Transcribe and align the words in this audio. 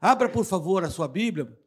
Abra, 0.00 0.28
por 0.28 0.44
favor, 0.44 0.84
a 0.84 0.90
sua 0.90 1.08
Bíblia. 1.08 1.58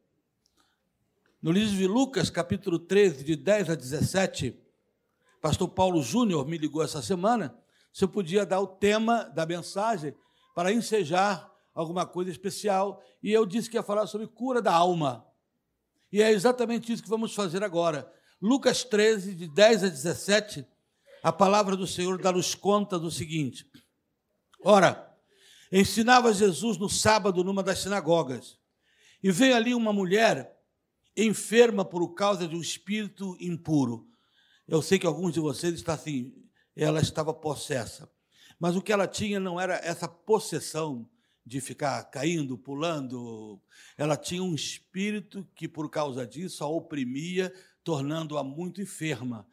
No 1.41 1.51
livro 1.51 1.75
de 1.75 1.87
Lucas, 1.87 2.29
capítulo 2.29 2.77
13, 2.77 3.23
de 3.23 3.35
10 3.35 3.71
a 3.71 3.75
17, 3.75 4.55
pastor 5.41 5.69
Paulo 5.69 6.03
Júnior 6.03 6.45
me 6.47 6.57
ligou 6.57 6.83
essa 6.83 7.01
semana 7.01 7.57
se 7.91 8.03
eu 8.03 8.07
podia 8.07 8.45
dar 8.45 8.59
o 8.59 8.67
tema 8.67 9.23
da 9.23 9.47
mensagem 9.47 10.13
para 10.53 10.71
ensejar 10.71 11.51
alguma 11.73 12.05
coisa 12.05 12.29
especial, 12.29 13.01
e 13.23 13.31
eu 13.31 13.45
disse 13.45 13.69
que 13.69 13.77
ia 13.77 13.83
falar 13.83 14.05
sobre 14.05 14.27
cura 14.27 14.61
da 14.61 14.73
alma. 14.73 15.25
E 16.11 16.21
é 16.21 16.29
exatamente 16.31 16.91
isso 16.91 17.01
que 17.01 17.09
vamos 17.09 17.33
fazer 17.33 17.63
agora. 17.63 18.11
Lucas 18.41 18.83
13, 18.83 19.33
de 19.33 19.47
10 19.47 19.85
a 19.85 19.89
17, 19.89 20.67
a 21.23 21.31
palavra 21.31 21.75
do 21.75 21.87
Senhor 21.87 22.21
dá-nos 22.21 22.53
conta 22.53 22.99
do 22.99 23.09
seguinte: 23.09 23.65
Ora, 24.61 25.08
Ensinava 25.71 26.33
Jesus 26.33 26.77
no 26.77 26.89
sábado 26.89 27.43
numa 27.43 27.61
das 27.61 27.79
sinagogas. 27.79 28.57
E 29.21 29.31
veio 29.31 29.55
ali 29.55 29.73
uma 29.75 29.93
mulher 29.93 30.57
enferma 31.15 31.83
por 31.83 32.13
causa 32.13 32.47
de 32.47 32.55
um 32.55 32.61
espírito 32.61 33.37
impuro. 33.39 34.07
Eu 34.67 34.81
sei 34.81 34.97
que 34.97 35.05
alguns 35.05 35.33
de 35.33 35.39
vocês 35.39 35.73
estão 35.73 35.93
assim, 35.93 36.33
ela 36.75 37.01
estava 37.01 37.33
possessa. 37.33 38.09
Mas 38.59 38.75
o 38.75 38.81
que 38.81 38.91
ela 38.91 39.07
tinha 39.07 39.39
não 39.39 39.59
era 39.59 39.75
essa 39.83 40.07
possessão 40.07 41.09
de 41.45 41.59
ficar 41.59 42.03
caindo, 42.05 42.57
pulando. 42.57 43.59
Ela 43.97 44.15
tinha 44.15 44.43
um 44.43 44.53
espírito 44.53 45.47
que, 45.55 45.67
por 45.67 45.89
causa 45.89 46.25
disso, 46.25 46.63
a 46.63 46.67
oprimia, 46.67 47.53
tornando-a 47.83 48.43
muito 48.43 48.81
enferma. 48.81 49.47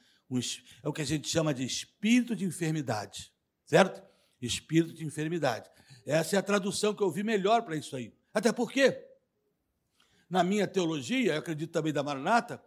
É 0.82 0.88
o 0.88 0.92
que 0.92 1.02
a 1.02 1.06
gente 1.06 1.28
chama 1.28 1.54
de 1.54 1.64
espírito 1.64 2.34
de 2.34 2.44
enfermidade, 2.44 3.32
certo? 3.64 4.02
Espírito 4.42 4.92
de 4.92 5.04
enfermidade. 5.04 5.70
Essa 6.06 6.36
é 6.36 6.38
a 6.38 6.42
tradução 6.42 6.94
que 6.94 7.02
eu 7.02 7.10
vi 7.10 7.24
melhor 7.24 7.62
para 7.62 7.76
isso 7.76 7.96
aí. 7.96 8.14
Até 8.32 8.52
porque, 8.52 9.04
na 10.30 10.44
minha 10.44 10.66
teologia, 10.68 11.34
eu 11.34 11.38
acredito 11.40 11.72
também 11.72 11.92
da 11.92 12.02
Maranata, 12.02 12.62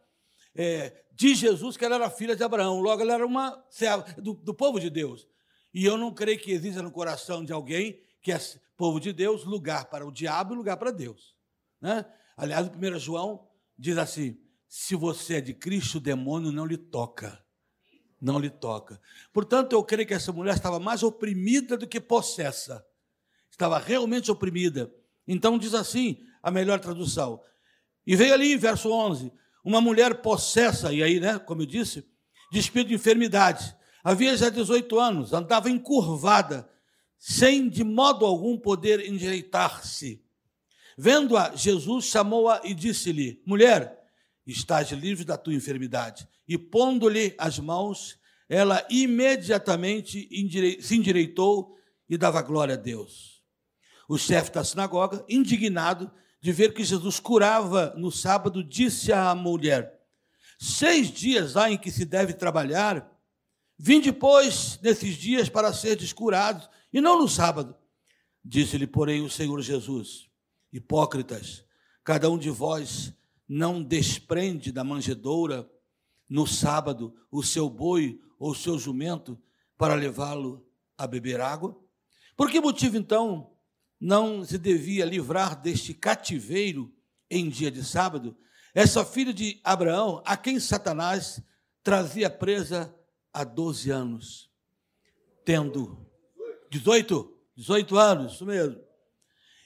é, 0.53 1.05
diz 1.13 1.37
Jesus 1.37 1.77
que 1.77 1.85
ela 1.85 1.95
era 1.95 2.09
filha 2.09 2.35
de 2.35 2.43
Abraão, 2.43 2.81
logo 2.81 3.01
ela 3.01 3.13
era 3.13 3.25
uma 3.25 3.63
do, 4.17 4.33
do 4.33 4.53
povo 4.53 4.77
de 4.77 4.89
Deus. 4.89 5.25
E 5.73 5.85
eu 5.85 5.97
não 5.97 6.13
creio 6.13 6.39
que 6.39 6.51
exista 6.51 6.81
no 6.81 6.91
coração 6.91 7.45
de 7.45 7.53
alguém 7.53 8.01
que 8.21 8.31
é 8.31 8.39
povo 8.75 8.99
de 8.99 9.13
Deus 9.13 9.45
lugar 9.45 9.85
para 9.85 10.05
o 10.05 10.11
diabo 10.11 10.53
e 10.53 10.57
lugar 10.57 10.75
para 10.75 10.91
Deus. 10.91 11.33
Né? 11.79 12.05
Aliás, 12.35 12.67
o 12.67 12.71
1 12.71 12.99
João 12.99 13.47
diz 13.77 13.97
assim: 13.97 14.37
se 14.67 14.95
você 14.95 15.35
é 15.35 15.41
de 15.41 15.53
Cristo, 15.53 15.99
o 15.99 16.01
demônio 16.01 16.51
não 16.51 16.65
lhe 16.65 16.77
toca. 16.77 17.41
Não 18.19 18.37
lhe 18.37 18.49
toca. 18.49 18.99
Portanto, 19.31 19.73
eu 19.73 19.83
creio 19.83 20.05
que 20.05 20.13
essa 20.13 20.33
mulher 20.33 20.55
estava 20.55 20.77
mais 20.77 21.03
oprimida 21.03 21.77
do 21.77 21.87
que 21.87 22.01
possessa 22.01 22.85
estava 23.59 23.77
realmente 23.77 24.31
oprimida. 24.31 24.89
Então 25.27 25.57
diz 25.57 25.73
assim 25.73 26.17
a 26.41 26.49
melhor 26.49 26.79
tradução. 26.79 27.41
E 28.07 28.15
veio 28.15 28.33
ali, 28.33 28.55
verso 28.55 28.89
11, 28.89 29.31
uma 29.65 29.81
mulher 29.81 30.21
possessa, 30.21 30.93
e 30.93 31.03
aí, 31.03 31.19
né, 31.19 31.37
como 31.37 31.61
eu 31.61 31.65
disse, 31.65 32.05
de 32.49 32.57
espírito 32.57 32.87
de 32.87 32.95
enfermidade. 32.95 33.75
Havia 34.01 34.35
já 34.37 34.49
18 34.49 34.97
anos, 34.97 35.33
andava 35.33 35.69
encurvada, 35.69 36.69
sem 37.17 37.67
de 37.67 37.83
modo 37.83 38.25
algum 38.25 38.57
poder 38.57 39.05
endireitar-se. 39.05 40.23
Vendo-a, 40.97 41.53
Jesus 41.53 42.05
chamou-a 42.05 42.61
e 42.63 42.73
disse-lhe: 42.73 43.43
Mulher, 43.45 43.99
estás 44.47 44.89
livre 44.91 45.25
da 45.25 45.37
tua 45.37 45.53
enfermidade. 45.53 46.27
E 46.47 46.57
pondo-lhe 46.57 47.35
as 47.37 47.59
mãos, 47.59 48.17
ela 48.47 48.85
imediatamente 48.89 50.29
se 50.81 50.95
endireitou 50.95 51.77
e 52.09 52.17
dava 52.17 52.41
glória 52.41 52.75
a 52.75 52.77
Deus 52.77 53.28
o 54.09 54.17
chefe 54.17 54.51
da 54.51 54.63
sinagoga, 54.63 55.23
indignado 55.29 56.11
de 56.41 56.51
ver 56.51 56.73
que 56.73 56.83
Jesus 56.83 57.19
curava 57.19 57.93
no 57.95 58.11
sábado, 58.11 58.63
disse 58.63 59.13
à 59.13 59.35
mulher: 59.35 60.01
Seis 60.57 61.11
dias 61.11 61.55
há 61.55 61.69
em 61.69 61.77
que 61.77 61.91
se 61.91 62.05
deve 62.05 62.33
trabalhar, 62.33 63.07
vim 63.77 64.01
depois 64.01 64.79
nesses 64.81 65.15
dias 65.15 65.47
para 65.47 65.71
ser 65.71 65.95
descurados, 65.95 66.67
e 66.91 66.99
não 66.99 67.19
no 67.19 67.29
sábado. 67.29 67.75
Disse-lhe, 68.43 68.87
porém, 68.87 69.21
o 69.21 69.29
Senhor 69.29 69.61
Jesus: 69.61 70.27
Hipócritas, 70.73 71.63
cada 72.03 72.31
um 72.31 72.37
de 72.37 72.49
vós 72.49 73.13
não 73.47 73.83
desprende 73.83 74.71
da 74.71 74.83
manjedoura 74.83 75.69
no 76.27 76.47
sábado 76.47 77.13
o 77.29 77.43
seu 77.43 77.69
boi 77.69 78.19
ou 78.39 78.51
o 78.51 78.55
seu 78.55 78.79
jumento 78.79 79.39
para 79.77 79.93
levá-lo 79.93 80.67
a 80.97 81.05
beber 81.05 81.39
água? 81.41 81.79
Por 82.35 82.49
que 82.49 82.59
motivo, 82.59 82.97
então, 82.97 83.51
não 83.99 84.45
se 84.45 84.57
devia 84.57 85.03
livrar 85.03 85.59
deste 85.59 85.93
cativeiro 85.93 86.93
em 87.29 87.49
dia 87.49 87.69
de 87.69 87.83
sábado, 87.83 88.37
essa 88.73 89.03
filha 89.03 89.33
de 89.33 89.59
Abraão, 89.63 90.21
a 90.25 90.37
quem 90.37 90.59
Satanás 90.59 91.41
trazia 91.83 92.29
presa 92.29 92.95
há 93.33 93.43
12 93.43 93.89
anos, 93.89 94.49
tendo 95.43 96.05
18, 96.69 97.37
18 97.55 97.97
anos, 97.97 98.33
isso 98.33 98.45
mesmo. 98.45 98.81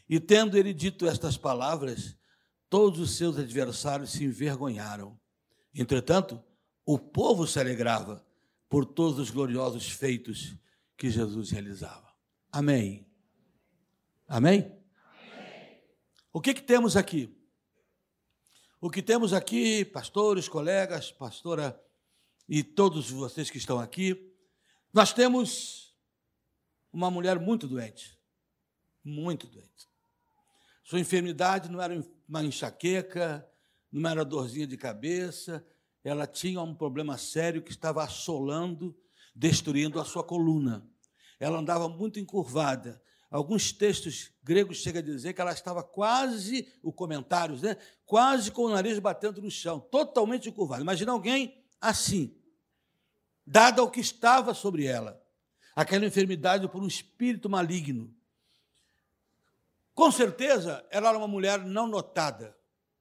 E 0.09 0.19
tendo 0.19 0.57
ele 0.57 0.73
dito 0.73 1.07
estas 1.07 1.37
palavras, 1.37 2.17
todos 2.69 2.99
os 2.99 3.15
seus 3.15 3.37
adversários 3.37 4.11
se 4.11 4.23
envergonharam. 4.23 5.19
Entretanto, 5.73 6.41
o 6.85 6.97
povo 6.97 7.47
se 7.47 7.59
alegrava 7.59 8.25
por 8.69 8.85
todos 8.85 9.19
os 9.19 9.29
gloriosos 9.29 9.89
feitos 9.89 10.55
que 10.97 11.09
Jesus 11.09 11.51
realizava. 11.51 12.13
Amém. 12.51 13.12
Amém? 14.35 14.75
O 16.33 16.41
que, 16.41 16.55
que 16.55 16.63
temos 16.63 16.97
aqui? 16.97 17.31
O 18.81 18.89
que 18.89 18.99
temos 18.99 19.31
aqui, 19.31 19.85
pastores, 19.85 20.49
colegas, 20.49 21.11
pastora 21.11 21.79
e 22.49 22.63
todos 22.63 23.11
vocês 23.11 23.51
que 23.51 23.59
estão 23.59 23.79
aqui, 23.79 24.33
nós 24.91 25.13
temos 25.13 25.95
uma 26.91 27.11
mulher 27.11 27.37
muito 27.39 27.67
doente, 27.67 28.19
muito 29.03 29.45
doente. 29.45 29.87
Sua 30.83 30.99
enfermidade 30.99 31.69
não 31.69 31.79
era 31.79 32.03
uma 32.27 32.43
enxaqueca, 32.43 33.47
não 33.91 34.09
era 34.09 34.25
dorzinha 34.25 34.65
de 34.65 34.77
cabeça, 34.77 35.63
ela 36.03 36.25
tinha 36.25 36.59
um 36.59 36.73
problema 36.73 37.19
sério 37.19 37.61
que 37.61 37.69
estava 37.69 38.03
assolando, 38.03 38.97
destruindo 39.35 39.99
a 40.01 40.03
sua 40.03 40.23
coluna. 40.23 40.83
Ela 41.39 41.59
andava 41.59 41.87
muito 41.87 42.19
encurvada, 42.19 42.99
Alguns 43.33 43.71
textos 43.71 44.29
gregos 44.43 44.77
chegam 44.77 45.01
a 45.01 45.03
dizer 45.03 45.33
que 45.33 45.41
ela 45.41 45.51
estava 45.51 45.81
quase, 45.81 46.71
o 46.83 46.93
comentários, 46.93 47.63
né? 47.63 47.75
Quase 48.05 48.51
com 48.51 48.65
o 48.65 48.69
nariz 48.69 48.99
batendo 48.99 49.41
no 49.41 49.49
chão, 49.49 49.79
totalmente 49.79 50.49
encurvada. 50.49 50.83
Imagina 50.83 51.13
alguém 51.13 51.57
assim, 51.81 52.37
dada 53.43 53.81
o 53.81 53.89
que 53.89 53.99
estava 53.99 54.53
sobre 54.53 54.85
ela, 54.85 55.19
aquela 55.75 56.05
enfermidade 56.05 56.67
por 56.67 56.79
um 56.79 56.85
espírito 56.85 57.49
maligno. 57.49 58.13
Com 59.95 60.11
certeza, 60.11 60.85
ela 60.91 61.09
era 61.09 61.17
uma 61.17 61.27
mulher 61.27 61.57
não 61.57 61.87
notada, 61.87 62.55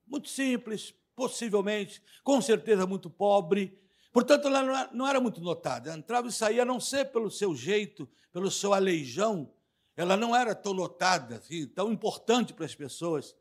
muito 0.07 0.31
simples, 0.31 0.95
possivelmente, 1.15 2.03
com 2.25 2.41
certeza 2.41 2.87
muito 2.87 3.11
pobre. 3.11 3.79
Portanto, 4.11 4.49
ela 4.49 4.89
não 4.95 5.07
era 5.07 5.21
muito 5.21 5.43
notada. 5.43 5.91
Ela 5.91 5.99
entrava 5.99 6.29
e 6.29 6.33
saía, 6.33 6.63
a 6.63 6.65
não 6.65 6.81
ser 6.81 7.13
pelo 7.13 7.31
seu 7.31 7.55
jeito, 7.55 8.09
pelo 8.33 8.51
seu 8.51 8.73
aleijão, 8.73 9.53
ela 9.97 10.17
não 10.17 10.35
era 10.35 10.55
tão 10.55 10.73
notada, 10.73 11.37
assim, 11.37 11.67
tão 11.67 11.93
importante 11.93 12.53
para 12.55 12.65
as 12.65 12.75
pessoas. 12.75 13.35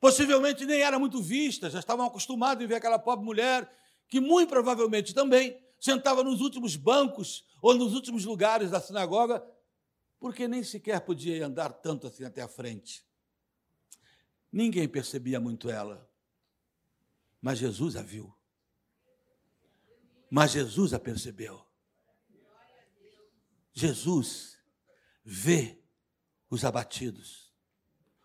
Possivelmente 0.00 0.64
nem 0.64 0.80
era 0.80 0.98
muito 0.98 1.20
vista, 1.22 1.68
já 1.68 1.78
estavam 1.78 2.06
acostumados 2.06 2.64
a 2.64 2.66
ver 2.66 2.76
aquela 2.76 2.98
pobre 2.98 3.24
mulher 3.24 3.70
que, 4.08 4.20
muito 4.20 4.48
provavelmente 4.48 5.12
também, 5.12 5.60
sentava 5.78 6.22
nos 6.24 6.40
últimos 6.40 6.76
bancos 6.76 7.44
ou 7.60 7.74
nos 7.74 7.94
últimos 7.94 8.24
lugares 8.24 8.70
da 8.70 8.80
sinagoga, 8.80 9.44
porque 10.18 10.48
nem 10.48 10.62
sequer 10.64 11.00
podia 11.00 11.46
andar 11.46 11.72
tanto 11.72 12.06
assim 12.06 12.24
até 12.24 12.42
a 12.42 12.48
frente. 12.48 13.04
Ninguém 14.50 14.88
percebia 14.88 15.38
muito 15.38 15.68
ela, 15.68 16.08
mas 17.40 17.58
Jesus 17.58 17.96
a 17.96 18.02
viu. 18.02 18.34
Mas 20.30 20.52
Jesus 20.52 20.92
a 20.92 20.98
percebeu. 20.98 21.64
Jesus 23.72 24.58
vê 25.24 25.77
os 26.50 26.64
abatidos, 26.64 27.52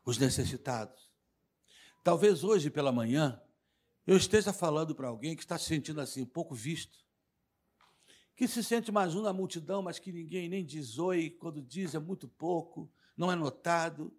os 0.05 0.17
necessitados. 0.17 1.11
Talvez 2.03 2.43
hoje 2.43 2.69
pela 2.69 2.91
manhã 2.91 3.41
eu 4.05 4.17
esteja 4.17 4.51
falando 4.51 4.93
para 4.93 5.07
alguém 5.07 5.35
que 5.35 5.43
está 5.43 5.57
se 5.57 5.65
sentindo 5.65 6.01
assim, 6.01 6.25
pouco 6.25 6.53
visto, 6.53 6.99
que 8.35 8.47
se 8.47 8.63
sente 8.63 8.91
mais 8.91 9.15
um 9.15 9.21
na 9.21 9.31
multidão, 9.31 9.81
mas 9.81 9.99
que 9.99 10.11
ninguém 10.11 10.49
nem 10.49 10.65
diz 10.65 10.97
oi, 10.97 11.29
quando 11.29 11.61
diz 11.61 11.93
é 11.95 11.99
muito 11.99 12.27
pouco, 12.27 12.91
não 13.15 13.31
é 13.31 13.35
notado. 13.35 14.13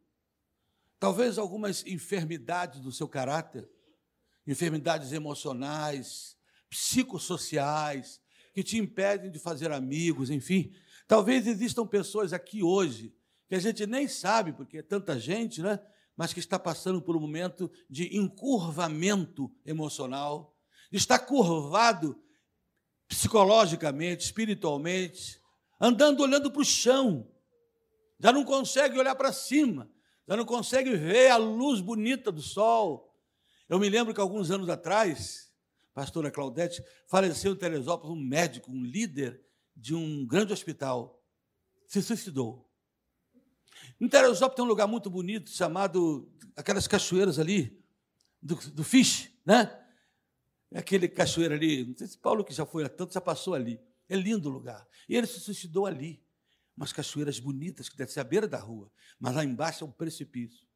Talvez 0.98 1.36
algumas 1.36 1.84
enfermidades 1.84 2.80
do 2.80 2.92
seu 2.92 3.08
caráter, 3.08 3.68
enfermidades 4.46 5.12
emocionais, 5.12 6.38
psicossociais, 6.70 8.22
que 8.54 8.62
te 8.62 8.78
impedem 8.78 9.30
de 9.30 9.38
fazer 9.38 9.72
amigos, 9.72 10.30
enfim. 10.30 10.72
Talvez 11.08 11.46
existam 11.46 11.86
pessoas 11.86 12.32
aqui 12.32 12.62
hoje 12.62 13.14
que 13.48 13.54
a 13.54 13.60
gente 13.60 13.86
nem 13.86 14.08
sabe, 14.08 14.52
porque 14.52 14.78
é 14.78 14.82
tanta 14.82 15.18
gente, 15.18 15.62
né? 15.62 15.78
mas 16.16 16.32
que 16.32 16.40
está 16.40 16.58
passando 16.58 17.02
por 17.02 17.16
um 17.16 17.20
momento 17.20 17.70
de 17.90 18.16
encurvamento 18.16 19.50
emocional, 19.64 20.56
está 20.92 21.18
curvado 21.18 22.20
psicologicamente, 23.08 24.24
espiritualmente, 24.24 25.40
andando 25.80 26.22
olhando 26.22 26.50
para 26.50 26.62
o 26.62 26.64
chão, 26.64 27.30
já 28.18 28.32
não 28.32 28.44
consegue 28.44 28.98
olhar 28.98 29.14
para 29.14 29.32
cima, 29.32 29.90
já 30.26 30.36
não 30.36 30.44
consegue 30.44 30.96
ver 30.96 31.30
a 31.30 31.36
luz 31.36 31.80
bonita 31.80 32.32
do 32.32 32.40
sol. 32.40 33.14
Eu 33.68 33.78
me 33.78 33.88
lembro 33.88 34.14
que 34.14 34.20
alguns 34.20 34.50
anos 34.50 34.68
atrás, 34.68 35.52
a 35.90 35.94
pastora 35.94 36.30
Claudete 36.30 36.82
faleceu 37.08 37.52
em 37.52 37.56
Teresópolis 37.56 38.16
um 38.16 38.20
médico, 38.20 38.70
um 38.70 38.84
líder 38.84 39.44
de 39.76 39.94
um 39.94 40.24
grande 40.24 40.52
hospital, 40.52 41.20
se 41.86 42.00
suicidou. 42.00 42.70
Em 44.00 44.08
Teresópolis 44.08 44.56
tem 44.56 44.64
um 44.64 44.68
lugar 44.68 44.86
muito 44.86 45.08
bonito 45.08 45.50
chamado 45.50 46.30
aquelas 46.56 46.86
cachoeiras 46.86 47.38
ali 47.38 47.82
do, 48.40 48.56
do 48.70 48.84
Fish, 48.84 49.30
né? 49.44 49.80
É 50.70 50.78
aquele 50.80 51.08
cachoeiro 51.08 51.54
ali, 51.54 51.84
não 51.84 51.96
sei 51.96 52.06
se 52.06 52.18
Paulo 52.18 52.44
que 52.44 52.52
já 52.52 52.66
foi 52.66 52.84
a 52.84 52.88
tanto, 52.88 53.14
já 53.14 53.20
passou 53.20 53.54
ali. 53.54 53.80
É 54.08 54.16
lindo 54.16 54.48
o 54.48 54.52
lugar. 54.52 54.86
E 55.08 55.16
ele 55.16 55.26
se 55.26 55.40
suicidou 55.40 55.86
ali. 55.86 56.22
Umas 56.76 56.92
cachoeiras 56.92 57.38
bonitas, 57.38 57.88
que 57.88 57.96
deve 57.96 58.10
ser 58.10 58.20
à 58.20 58.24
beira 58.24 58.48
da 58.48 58.58
rua, 58.58 58.90
mas 59.20 59.34
lá 59.36 59.44
embaixo 59.44 59.84
é 59.84 59.86
um 59.86 59.92
precipício. 59.92 60.66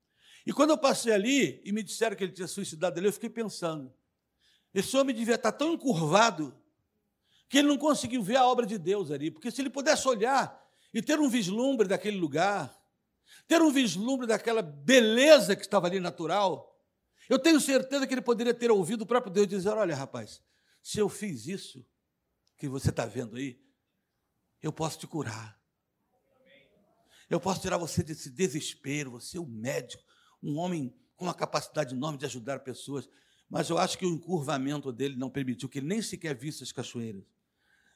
E 0.47 0.53
quando 0.53 0.71
eu 0.71 0.79
passei 0.79 1.13
ali 1.13 1.61
e 1.65 1.73
me 1.73 1.83
disseram 1.83 2.15
que 2.15 2.23
ele 2.23 2.33
tinha 2.33 2.47
suicidado 2.47 2.99
ali, 2.99 3.09
eu 3.09 3.13
fiquei 3.13 3.29
pensando: 3.29 3.93
esse 4.73 4.97
homem 4.97 5.15
devia 5.15 5.35
estar 5.35 5.51
tão 5.51 5.73
encurvado 5.73 6.57
que 7.49 7.59
ele 7.59 7.69
não 7.69 7.77
conseguiu 7.77 8.23
ver 8.23 8.37
a 8.37 8.47
obra 8.47 8.65
de 8.65 8.79
Deus 8.79 9.11
ali, 9.11 9.31
porque 9.31 9.51
se 9.51 9.61
ele 9.61 9.71
pudesse 9.71 10.07
olhar 10.07 10.65
e 10.95 11.03
ter 11.03 11.19
um 11.19 11.29
vislumbre 11.29 11.89
daquele 11.89 12.17
lugar, 12.17 12.78
ter 13.49 13.63
um 13.63 13.73
vislumbre 13.73 14.27
daquela 14.27 14.63
beleza 14.63 15.57
que 15.57 15.63
estava 15.63 15.87
ali 15.87 15.99
natural, 15.99 16.79
eu 17.29 17.39
tenho 17.39 17.61
certeza 17.61 18.07
que 18.07 18.15
ele 18.15 18.21
poderia 18.21 18.55
ter 18.55 18.71
ouvido 18.71 19.03
o 19.03 19.07
próprio 19.07 19.33
Deus 19.33 19.49
dizer: 19.49 19.71
Olha, 19.71 19.97
rapaz, 19.97 20.43
se 20.83 20.99
eu 20.99 21.09
fiz 21.09 21.47
isso 21.47 21.85
que 22.57 22.69
você 22.69 22.91
está 22.91 23.07
vendo 23.07 23.37
aí, 23.37 23.61
eu 24.63 24.73
posso 24.73 24.99
te 24.99 25.07
curar. 25.07 25.59
Eu 27.31 27.41
posso 27.41 27.61
tirar 27.61 27.77
você 27.77 28.03
desse 28.03 28.31
desespero. 28.31 29.11
Você 29.13 29.37
é 29.37 29.41
um 29.41 29.47
médico, 29.47 30.03
um 30.43 30.57
homem 30.57 30.95
com 31.15 31.27
uma 31.27 31.35
capacidade 31.35 31.95
enorme 31.95 32.19
de 32.19 32.25
ajudar 32.25 32.61
pessoas. 32.61 33.09
Mas 33.49 33.69
eu 33.69 33.79
acho 33.79 33.99
que 33.99 34.07
o 34.07 34.11
encurvamento 34.11 34.93
dele 34.93 35.17
não 35.17 35.31
permitiu 35.31 35.69
que 35.69 35.79
ele 35.79 35.87
nem 35.87 36.03
sequer 36.03 36.35
visse 36.35 36.63
as 36.63 36.73
cachoeiras, 36.73 37.25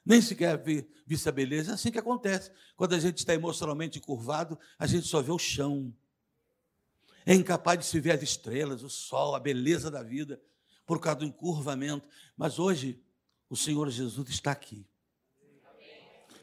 nem 0.05 0.21
sequer 0.21 0.63
visse 1.07 1.29
a 1.29 1.33
beleza. 1.33 1.73
É 1.73 1.75
assim 1.75 1.91
que 1.91 1.99
acontece. 1.99 2.51
Quando 2.77 2.95
a 2.95 2.99
gente 2.99 3.19
está 3.19 3.35
emocionalmente 3.35 3.99
encurvado, 3.99 4.59
a 4.79 4.87
gente 4.87 5.07
só 5.07 5.23
vê 5.23 5.31
o 5.31 5.39
chão 5.39 5.95
é 7.25 7.35
incapaz 7.35 7.79
de 7.79 7.85
se 7.87 8.01
ver 8.01 8.13
as 8.13 8.23
estrelas, 8.23 8.83
o 8.83 8.91
sol, 8.91 9.35
a 9.35 9.41
beleza 9.41 9.91
da 9.91 10.03
vida, 10.03 10.41
por 10.85 11.01
causa 11.01 11.21
do 11.21 11.25
encurvamento. 11.25 12.09
Mas 12.37 12.59
hoje, 12.59 13.03
o 13.49 13.57
Senhor 13.57 13.89
Jesus 13.91 14.29
está 14.29 14.51
aqui, 14.51 14.87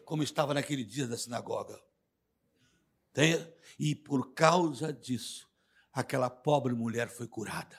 como 0.06 0.24
estava 0.24 0.54
naquele 0.54 0.84
dia 0.84 1.08
da 1.08 1.18
sinagoga. 1.18 1.82
E 3.78 3.94
por 3.94 4.34
causa 4.34 4.94
disso, 4.94 5.50
aquela 5.92 6.30
pobre 6.30 6.74
mulher 6.74 7.10
foi 7.10 7.28
curada. 7.28 7.78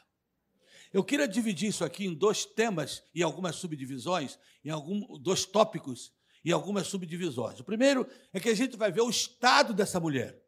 Eu 0.93 1.05
queria 1.05 1.29
dividir 1.29 1.69
isso 1.69 1.85
aqui 1.85 2.07
em 2.07 2.15
dois 2.15 2.45
temas 2.45 3.03
e 3.15 3.23
algumas 3.23 3.57
subdivisões, 3.57 4.39
em 4.65 4.71
algum, 4.71 5.19
dois 5.19 5.45
tópicos 5.45 6.13
e 6.45 6.51
algumas 6.53 6.89
subdivisões. 6.89 7.61
O 7.61 7.65
primeiro 7.65 8.07
é 8.33 8.41
que 8.41 8.49
a 8.49 8.55
gente 8.55 8.77
vai 8.77 8.91
ver 8.91 9.03
o 9.03 9.11
estado 9.11 9.73
dessa 9.73 10.01
mulher. 10.01 10.41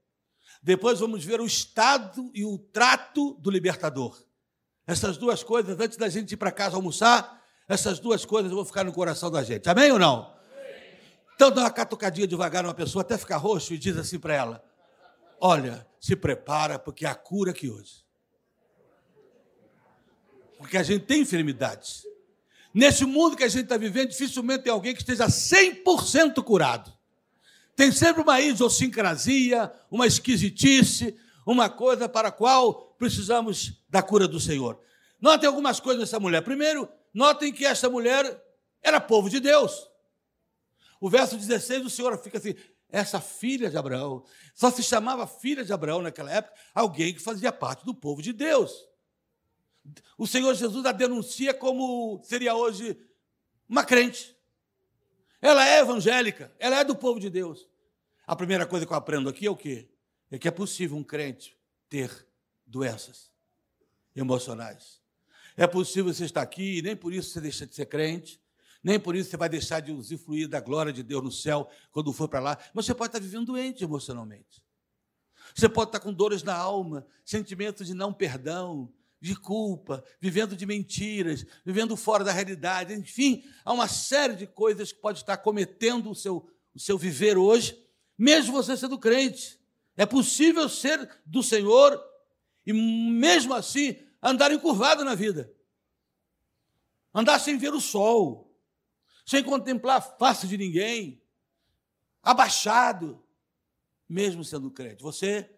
Depois 0.62 1.00
vamos 1.00 1.25
ver 1.25 1.41
o 1.41 1.47
estado 1.47 2.31
e 2.35 2.44
o 2.44 2.59
trato 2.59 3.35
do 3.35 3.50
libertador. 3.50 4.21
Essas 4.87 5.17
duas 5.17 5.44
coisas, 5.44 5.79
antes 5.79 5.97
da 5.97 6.09
gente 6.09 6.33
ir 6.33 6.37
para 6.37 6.50
casa 6.50 6.77
almoçar, 6.77 7.41
essas 7.69 8.00
duas 8.00 8.25
coisas 8.25 8.50
vão 8.50 8.65
ficar 8.65 8.85
no 8.85 8.93
coração 8.93 9.31
da 9.31 9.43
gente. 9.45 9.69
Amém 9.69 9.93
ou 9.93 9.99
não? 9.99 10.35
Então 11.35 11.50
dá 11.50 11.62
uma 11.62 11.71
catucadinha 11.71 12.27
devagar 12.27 12.62
numa 12.62 12.75
pessoa 12.75 13.03
até 13.03 13.17
ficar 13.17 13.37
roxo 13.37 13.73
e 13.75 13.79
diz 13.79 13.97
assim 13.97 14.19
para 14.19 14.35
ela: 14.35 14.65
Olha, 15.41 15.87
se 16.00 16.15
prepara, 16.15 16.79
porque 16.79 17.06
há 17.06 17.15
cura 17.15 17.53
aqui 17.53 17.71
hoje. 17.71 18.05
Porque 20.62 20.76
a 20.76 20.82
gente 20.85 21.05
tem 21.05 21.23
enfermidades. 21.23 22.06
Nesse 22.73 23.05
mundo 23.05 23.37
que 23.37 23.43
a 23.43 23.49
gente 23.49 23.64
está 23.64 23.76
vivendo, 23.76 24.11
dificilmente 24.11 24.62
tem 24.62 24.73
alguém 24.73 24.94
que 24.94 25.00
esteja 25.00 25.26
100% 25.26 26.43
curado. 26.44 26.91
Tem 27.75 27.91
sempre 27.91 28.23
uma 28.23 28.41
idiosincrasia, 28.41 29.73
uma 29.91 30.06
esquisitice, 30.06 31.17
uma 31.44 31.69
coisa 31.69 32.09
para 32.09 32.29
a 32.29 32.32
qual 32.32 32.94
precisamos 32.97 33.82
da 33.91 34.00
cura 34.00 34.29
do 34.29 34.38
Senhor. 34.38 34.81
Notem 35.20 35.49
algumas 35.49 35.81
coisas 35.81 36.00
nessa 36.00 36.20
mulher. 36.20 36.43
Primeiro, 36.43 36.88
notem 37.12 37.53
que 37.53 37.67
essa 37.67 37.91
mulher 37.91 38.41
era 38.81 39.00
povo 39.00 39.29
de 39.29 39.41
Deus. 39.41 39.91
O 41.00 41.11
verso 41.11 41.37
16, 41.37 41.87
o 41.87 41.91
Senhor 41.91 42.17
fica 42.23 42.38
assim: 42.38 42.55
essa 42.88 43.20
filha 43.20 43.69
de 43.69 43.76
Abraão, 43.76 44.25
só 44.55 44.70
se 44.70 44.82
chamava 44.82 45.26
filha 45.26 45.64
de 45.64 45.73
Abraão 45.73 46.03
naquela 46.03 46.31
época, 46.31 46.55
alguém 46.73 47.12
que 47.12 47.20
fazia 47.20 47.50
parte 47.50 47.85
do 47.85 47.93
povo 47.93 48.23
de 48.23 48.32
Deus. 48.32 48.92
O 50.17 50.26
Senhor 50.26 50.55
Jesus 50.55 50.84
a 50.87 50.93
denuncia 50.93 51.52
como 51.52 52.20
seria 52.25 52.55
hoje 52.55 52.96
uma 53.69 53.84
crente. 53.84 54.37
Ela 55.40 55.69
é 55.69 55.81
evangélica, 55.81 56.55
ela 56.58 56.79
é 56.81 56.84
do 56.84 56.94
povo 56.94 57.19
de 57.19 57.29
Deus. 57.29 57.69
A 58.26 58.37
primeira 58.37 58.64
coisa 58.64 58.87
que 58.87 58.93
eu 58.93 58.96
aprendo 58.96 59.29
aqui 59.29 59.46
é 59.46 59.50
o 59.50 59.56
quê? 59.56 59.88
É 60.31 60.38
que 60.38 60.46
é 60.46 60.50
possível 60.50 60.96
um 60.96 61.02
crente 61.02 61.58
ter 61.88 62.26
doenças 62.67 63.31
emocionais. 64.14 65.00
É 65.56 65.67
possível 65.67 66.12
você 66.12 66.25
estar 66.25 66.43
aqui 66.43 66.78
e 66.78 66.82
nem 66.82 66.96
por 66.96 67.12
isso 67.12 67.31
você 67.31 67.40
deixa 67.40 67.67
de 67.67 67.75
ser 67.75 67.87
crente, 67.87 68.40
nem 68.82 68.99
por 68.99 69.14
isso 69.14 69.31
você 69.31 69.37
vai 69.37 69.49
deixar 69.49 69.81
de 69.81 69.93
usufruir 69.93 70.49
da 70.49 70.61
glória 70.61 70.93
de 70.93 71.02
Deus 71.02 71.23
no 71.23 71.32
céu 71.32 71.69
quando 71.90 72.12
for 72.12 72.28
para 72.28 72.40
lá. 72.40 72.58
Mas 72.73 72.87
você 72.87 72.94
pode 72.94 73.08
estar 73.08 73.20
vivendo 73.20 73.46
doente 73.46 73.85
emocionalmente. 73.85 74.64
Você 75.55 75.69
pode 75.69 75.88
estar 75.88 76.00
com 76.00 76.12
dores 76.12 76.43
na 76.43 76.55
alma, 76.55 77.06
sentimentos 77.25 77.87
de 77.87 77.94
não 77.94 78.12
perdão, 78.12 78.93
de 79.23 79.37
culpa, 79.37 80.05
vivendo 80.21 80.57
de 80.57 80.67
mentiras, 80.67 81.47
vivendo 81.65 81.97
fora 81.97 82.25
da 82.25 82.33
realidade. 82.33 82.93
Enfim, 82.93 83.45
há 83.65 83.73
uma 83.73 83.87
série 83.87 84.35
de 84.35 84.49
coisas 84.49 84.91
que 84.91 85.01
pode 85.01 85.21
estar 85.21 85.37
cometendo 85.37 86.11
o 86.11 86.15
seu, 86.15 86.51
o 86.75 86.81
seu 86.81 86.99
viver 86.99 87.39
hoje, 87.39 87.81
mesmo 88.19 88.53
você 88.53 88.77
sendo 88.77 88.99
crente. 88.99 89.61
É 89.97 90.05
possível 90.05 90.69
ser 90.69 91.09
do 91.25 91.41
Senhor 91.41 92.03
e, 92.67 92.73
mesmo 92.73 93.55
assim, 93.55 93.97
andar 94.21 94.51
encurvado 94.51 95.05
na 95.05 95.15
vida. 95.15 95.55
Andar 97.14 97.38
sem 97.38 97.57
ver 97.57 97.73
o 97.73 97.81
sol, 97.81 98.52
sem 99.25 99.45
contemplar 99.45 99.99
a 99.99 100.00
face 100.00 100.49
de 100.49 100.59
ninguém, 100.59 101.23
abaixado, 102.21 103.23
mesmo 104.09 104.45
sendo 104.45 104.69
crente. 104.69 105.00
Você 105.00 105.49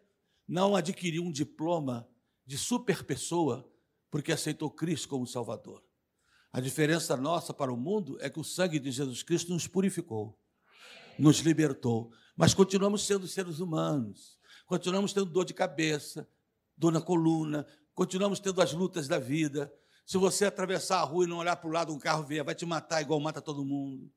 não 0.47 0.77
adquiriu 0.77 1.23
um 1.23 1.33
diploma 1.33 2.07
de 2.47 2.59
superpessoa 2.59 3.69
porque 4.11 4.33
aceitou 4.33 4.71
Cristo 4.71 5.09
como 5.09 5.27
Salvador. 5.27 5.83
A 6.53 6.61
diferença 6.61 7.17
nossa 7.17 7.53
para 7.53 7.73
o 7.73 7.77
mundo 7.77 8.17
é 8.21 8.31
que 8.31 8.39
o 8.39 8.45
sangue 8.45 8.79
de 8.79 8.93
Jesus 8.93 9.25
Cristo 9.25 9.53
nos 9.53 9.67
purificou, 9.67 10.39
nos 11.19 11.39
libertou, 11.39 12.13
mas 12.37 12.55
continuamos 12.55 13.05
sendo 13.05 13.27
seres 13.27 13.59
humanos, 13.59 14.39
continuamos 14.67 15.13
tendo 15.13 15.27
dor 15.27 15.45
de 15.45 15.53
cabeça, 15.53 16.29
dor 16.77 16.93
na 16.93 17.01
coluna, 17.01 17.67
continuamos 17.93 18.39
tendo 18.39 18.63
as 18.63 18.73
lutas 18.73 19.09
da 19.09 19.19
vida. 19.19 19.73
Se 20.07 20.17
você 20.17 20.45
atravessar 20.45 21.01
a 21.01 21.05
rua 21.05 21.25
e 21.25 21.27
não 21.27 21.39
olhar 21.39 21.57
para 21.57 21.69
o 21.69 21.73
lado, 21.73 21.93
um 21.93 21.99
carro 21.99 22.25
vier, 22.25 22.45
vai 22.45 22.55
te 22.55 22.65
matar 22.65 23.03
igual 23.03 23.19
mata 23.19 23.41
todo 23.41 23.65
mundo. 23.65 24.09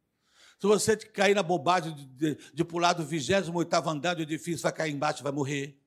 Se 0.60 0.67
você 0.67 0.98
cair 0.98 1.36
na 1.36 1.43
bobagem 1.43 1.93
de, 1.93 2.05
de, 2.05 2.38
de 2.53 2.63
pular 2.63 2.93
do 2.93 3.03
28 3.03 3.89
andar 3.89 4.15
do 4.15 4.22
edifício, 4.22 4.62
vai 4.62 4.72
cair 4.72 4.93
embaixo, 4.93 5.24
vai 5.24 5.31
morrer. 5.31 5.79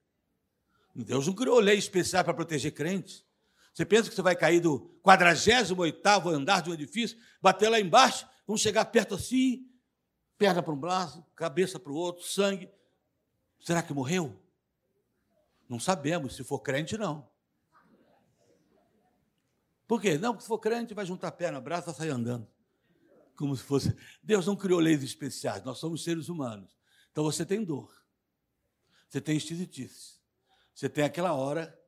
Deus 0.94 1.26
não 1.26 1.34
criou 1.34 1.58
lei 1.60 1.78
especial 1.78 2.24
para 2.24 2.34
proteger 2.34 2.72
crentes. 2.72 3.24
Você 3.72 3.84
pensa 3.84 4.08
que 4.08 4.14
você 4.14 4.22
vai 4.22 4.34
cair 4.34 4.60
do 4.60 4.80
48 5.02 6.28
andar 6.28 6.60
de 6.62 6.70
um 6.70 6.74
edifício, 6.74 7.16
bater 7.40 7.68
lá 7.68 7.80
embaixo, 7.80 8.26
vamos 8.46 8.60
chegar 8.60 8.84
perto 8.86 9.14
assim, 9.14 9.70
perna 10.36 10.62
para 10.62 10.72
um 10.72 10.78
braço, 10.78 11.24
cabeça 11.34 11.78
para 11.78 11.92
o 11.92 11.94
outro, 11.94 12.24
sangue. 12.24 12.68
Será 13.60 13.82
que 13.82 13.92
morreu? 13.92 14.40
Não 15.68 15.78
sabemos. 15.78 16.34
Se 16.34 16.42
for 16.42 16.58
crente, 16.60 16.98
não. 16.98 17.28
Por 19.86 20.00
quê? 20.00 20.18
Não, 20.18 20.38
se 20.38 20.46
for 20.46 20.58
crente, 20.58 20.94
vai 20.94 21.04
juntar 21.04 21.32
perna, 21.32 21.60
braço, 21.60 21.86
vai 21.86 21.94
sair 21.94 22.10
andando. 22.10 22.46
Como 23.36 23.56
se 23.56 23.62
fosse. 23.62 23.96
Deus 24.22 24.46
não 24.46 24.56
criou 24.56 24.80
leis 24.80 25.02
especiais, 25.02 25.64
nós 25.64 25.78
somos 25.78 26.04
seres 26.04 26.28
humanos. 26.28 26.76
Então 27.10 27.24
você 27.24 27.44
tem 27.44 27.64
dor. 27.64 27.92
Você 29.08 29.20
tem 29.20 29.36
esquisitice. 29.36 30.19
Você 30.80 30.88
tem 30.88 31.04
aquela 31.04 31.34
hora 31.34 31.78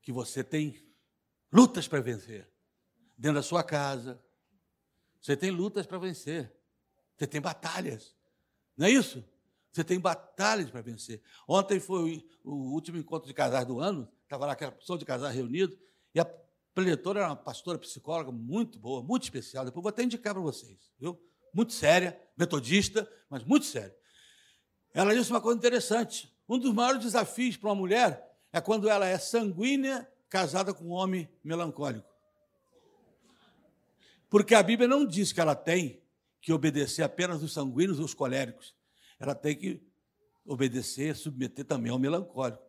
que 0.00 0.10
você 0.10 0.42
tem 0.42 0.84
lutas 1.52 1.86
para 1.86 2.00
vencer. 2.00 2.50
Dentro 3.16 3.36
da 3.36 3.42
sua 3.42 3.62
casa. 3.62 4.20
Você 5.20 5.36
tem 5.36 5.52
lutas 5.52 5.86
para 5.86 5.96
vencer. 5.96 6.52
Você 7.16 7.24
tem 7.24 7.40
batalhas. 7.40 8.16
Não 8.76 8.88
é 8.88 8.90
isso? 8.90 9.24
Você 9.70 9.84
tem 9.84 10.00
batalhas 10.00 10.68
para 10.72 10.80
vencer. 10.80 11.22
Ontem 11.46 11.78
foi 11.78 12.28
o 12.42 12.72
último 12.72 12.98
encontro 12.98 13.28
de 13.28 13.32
casais 13.32 13.64
do 13.64 13.78
ano. 13.78 14.12
estava 14.24 14.44
lá 14.46 14.54
aquela 14.54 14.72
pessoa 14.72 14.98
de 14.98 15.04
casal 15.04 15.30
reunido, 15.30 15.78
e 16.12 16.18
a 16.18 16.24
preletora 16.74 17.20
era 17.20 17.28
uma 17.28 17.36
pastora 17.36 17.78
psicóloga 17.78 18.32
muito 18.32 18.76
boa, 18.76 19.04
muito 19.04 19.22
especial. 19.22 19.64
Depois 19.64 19.84
vou 19.84 19.90
até 19.90 20.02
indicar 20.02 20.34
para 20.34 20.42
vocês, 20.42 20.92
viu? 20.98 21.16
Muito 21.54 21.74
séria, 21.74 22.20
metodista, 22.36 23.08
mas 23.30 23.44
muito 23.44 23.66
séria. 23.66 23.96
Ela 24.92 25.14
disse 25.14 25.30
uma 25.30 25.40
coisa 25.40 25.56
interessante. 25.56 26.36
Um 26.48 26.58
dos 26.58 26.74
maiores 26.74 27.02
desafios 27.02 27.56
para 27.56 27.68
uma 27.68 27.76
mulher 27.76 28.31
é 28.52 28.60
quando 28.60 28.88
ela 28.88 29.06
é 29.06 29.18
sanguínea, 29.18 30.08
casada 30.28 30.74
com 30.74 30.84
um 30.84 30.90
homem 30.90 31.28
melancólico. 31.42 32.12
Porque 34.28 34.54
a 34.54 34.62
Bíblia 34.62 34.88
não 34.88 35.06
diz 35.06 35.32
que 35.32 35.40
ela 35.40 35.54
tem 35.54 36.02
que 36.40 36.52
obedecer 36.52 37.02
apenas 37.02 37.42
os 37.42 37.52
sanguíneos 37.52 37.98
ou 37.98 38.04
os 38.04 38.14
coléricos. 38.14 38.74
Ela 39.18 39.34
tem 39.34 39.56
que 39.56 39.82
obedecer, 40.44 41.14
submeter 41.14 41.64
também 41.64 41.92
ao 41.92 41.98
melancólico. 41.98 42.62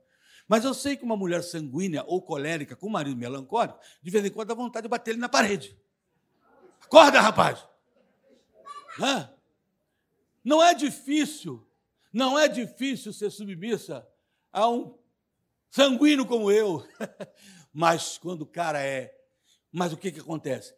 Mas 0.47 0.65
eu 0.65 0.73
sei 0.73 0.95
que 0.95 1.03
uma 1.03 1.17
mulher 1.17 1.41
sanguínea 1.41 2.03
ou 2.05 2.21
colérica 2.21 2.75
com 2.75 2.87
um 2.87 2.91
marido 2.91 3.17
melancólico, 3.17 3.79
de 4.01 4.11
vez 4.11 4.25
em 4.25 4.29
quando 4.29 4.49
dá 4.49 4.53
vontade 4.53 4.83
de 4.83 4.89
bater 4.89 5.11
ele 5.11 5.19
na 5.19 5.29
parede. 5.29 5.77
Acorda, 6.81 7.19
rapaz! 7.21 7.65
Hã? 8.99 9.33
Não 10.43 10.61
é 10.61 10.73
difícil, 10.73 11.65
não 12.11 12.37
é 12.37 12.47
difícil 12.47 13.13
ser 13.13 13.31
submissa 13.31 14.05
a 14.51 14.69
um 14.69 14.97
sanguíneo 15.73 16.25
como 16.25 16.51
eu. 16.51 16.87
Mas 17.73 18.17
quando 18.19 18.43
o 18.43 18.45
cara 18.45 18.79
é. 18.79 19.11
Mas 19.71 19.91
o 19.91 19.97
que, 19.97 20.11
que 20.11 20.19
acontece? 20.19 20.75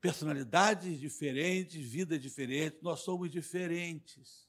Personalidades 0.00 0.98
diferentes, 0.98 1.86
vida 1.86 2.18
diferente, 2.18 2.78
nós 2.80 3.00
somos 3.00 3.30
diferentes. 3.30 4.48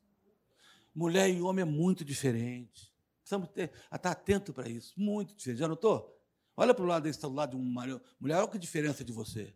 Mulher 0.95 1.29
e 1.29 1.41
homem 1.41 1.63
é 1.63 1.65
muito 1.65 2.05
diferente. 2.05 2.93
Precisamos 3.19 3.49
ter, 3.49 3.71
estar 3.93 4.11
atento 4.11 4.53
para 4.53 4.69
isso. 4.69 4.93
Muito 4.97 5.35
diferente. 5.35 5.59
Já 5.59 5.67
notou? 5.67 6.17
Olha 6.55 6.73
para 6.73 6.83
o 6.83 6.87
lado 6.87 7.03
desse 7.03 7.25
lado 7.25 7.51
de 7.51 7.61
uma 7.61 8.01
mulher, 8.19 8.37
olha 8.37 8.47
que 8.47 8.57
diferença 8.57 9.03
de 9.03 9.11
você. 9.11 9.53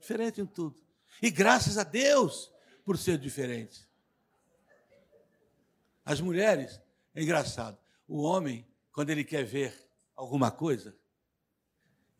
Diferente 0.00 0.40
em 0.40 0.46
tudo. 0.46 0.76
E 1.20 1.30
graças 1.30 1.78
a 1.78 1.84
Deus 1.84 2.50
por 2.84 2.98
ser 2.98 3.18
diferente. 3.18 3.88
As 6.04 6.20
mulheres, 6.20 6.80
é 7.14 7.22
engraçado. 7.22 7.78
O 8.08 8.22
homem, 8.22 8.66
quando 8.92 9.10
ele 9.10 9.24
quer 9.24 9.44
ver 9.44 9.74
alguma 10.14 10.50
coisa, 10.50 10.96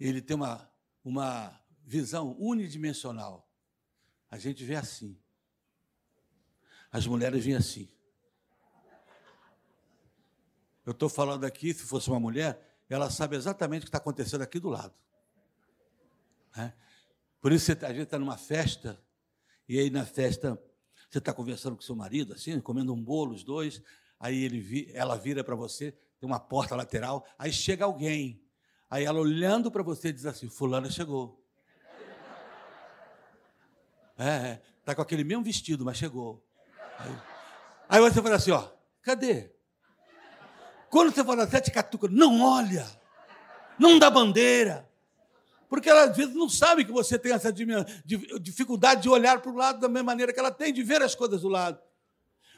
ele 0.01 0.21
tem 0.21 0.35
uma, 0.35 0.71
uma 1.05 1.61
visão 1.85 2.37
unidimensional. 2.39 3.49
A 4.31 4.39
gente 4.39 4.65
vê 4.65 4.75
assim. 4.75 5.19
As 6.91 7.07
mulheres 7.07 7.45
vêm 7.45 7.55
assim. 7.55 7.89
Eu 10.85 10.93
estou 10.93 11.09
falando 11.09 11.45
aqui, 11.45 11.73
se 11.73 11.83
fosse 11.83 12.09
uma 12.09 12.19
mulher, 12.19 12.61
ela 12.89 13.11
sabe 13.11 13.37
exatamente 13.37 13.83
o 13.83 13.85
que 13.85 13.89
está 13.89 13.99
acontecendo 13.99 14.43
aqui 14.43 14.59
do 14.59 14.69
lado. 14.69 14.95
Né? 16.57 16.75
Por 17.41 17.53
isso, 17.53 17.67
você, 17.67 17.85
a 17.85 17.93
gente 17.93 18.03
está 18.03 18.19
numa 18.19 18.37
festa, 18.37 19.01
e 19.69 19.79
aí 19.79 19.91
na 19.91 20.05
festa 20.05 20.61
você 21.09 21.19
está 21.19 21.33
conversando 21.33 21.77
com 21.77 21.83
seu 21.83 21.95
marido, 21.95 22.33
assim, 22.33 22.59
comendo 22.61 22.93
um 22.93 23.03
bolo, 23.03 23.35
os 23.35 23.45
dois, 23.45 23.83
aí 24.19 24.45
ele, 24.45 24.91
ela 24.95 25.17
vira 25.17 25.45
para 25.45 25.55
você, 25.55 25.97
tem 26.23 26.29
uma 26.29 26.39
porta 26.39 26.77
lateral, 26.77 27.27
aí 27.37 27.53
chega 27.53 27.85
alguém, 27.85 28.41
aí 28.89 29.05
ela 29.05 29.19
olhando 29.19 29.73
para 29.73 29.83
você 29.83 30.13
diz 30.13 30.25
assim, 30.25 30.49
fulana 30.49 30.89
chegou. 30.89 31.45
É, 34.17 34.61
está 34.79 34.95
com 34.95 35.03
aquele 35.03 35.25
mesmo 35.25 35.43
vestido, 35.43 35.85
mas 35.85 35.97
chegou. 35.97 36.41
Aí, 36.97 37.11
aí 37.89 38.01
você 38.01 38.23
fala 38.23 38.37
assim, 38.37 38.53
ó, 38.53 38.69
cadê? 39.03 39.51
Quando 40.89 41.13
você 41.13 41.25
fala 41.25 41.45
sete 41.49 41.73
catuca, 41.73 42.07
não 42.09 42.41
olha, 42.41 42.87
não 43.77 43.99
dá 43.99 44.09
bandeira. 44.09 44.89
Porque 45.69 45.91
ela 45.91 46.05
às 46.05 46.17
vezes 46.17 46.37
não 46.37 46.49
sabe 46.49 46.85
que 46.85 46.93
você 46.93 47.19
tem 47.19 47.33
essa 47.33 47.53
dificuldade 48.41 49.03
de 49.03 49.09
olhar 49.09 49.43
para 49.43 49.51
o 49.51 49.57
lado 49.57 49.81
da 49.81 49.89
mesma 49.89 50.13
maneira 50.13 50.33
que 50.33 50.39
ela 50.39 50.53
tem, 50.53 50.73
de 50.73 50.85
ver 50.85 51.03
as 51.03 51.17
coisas 51.17 51.41
do 51.41 51.49
lado. 51.49 51.81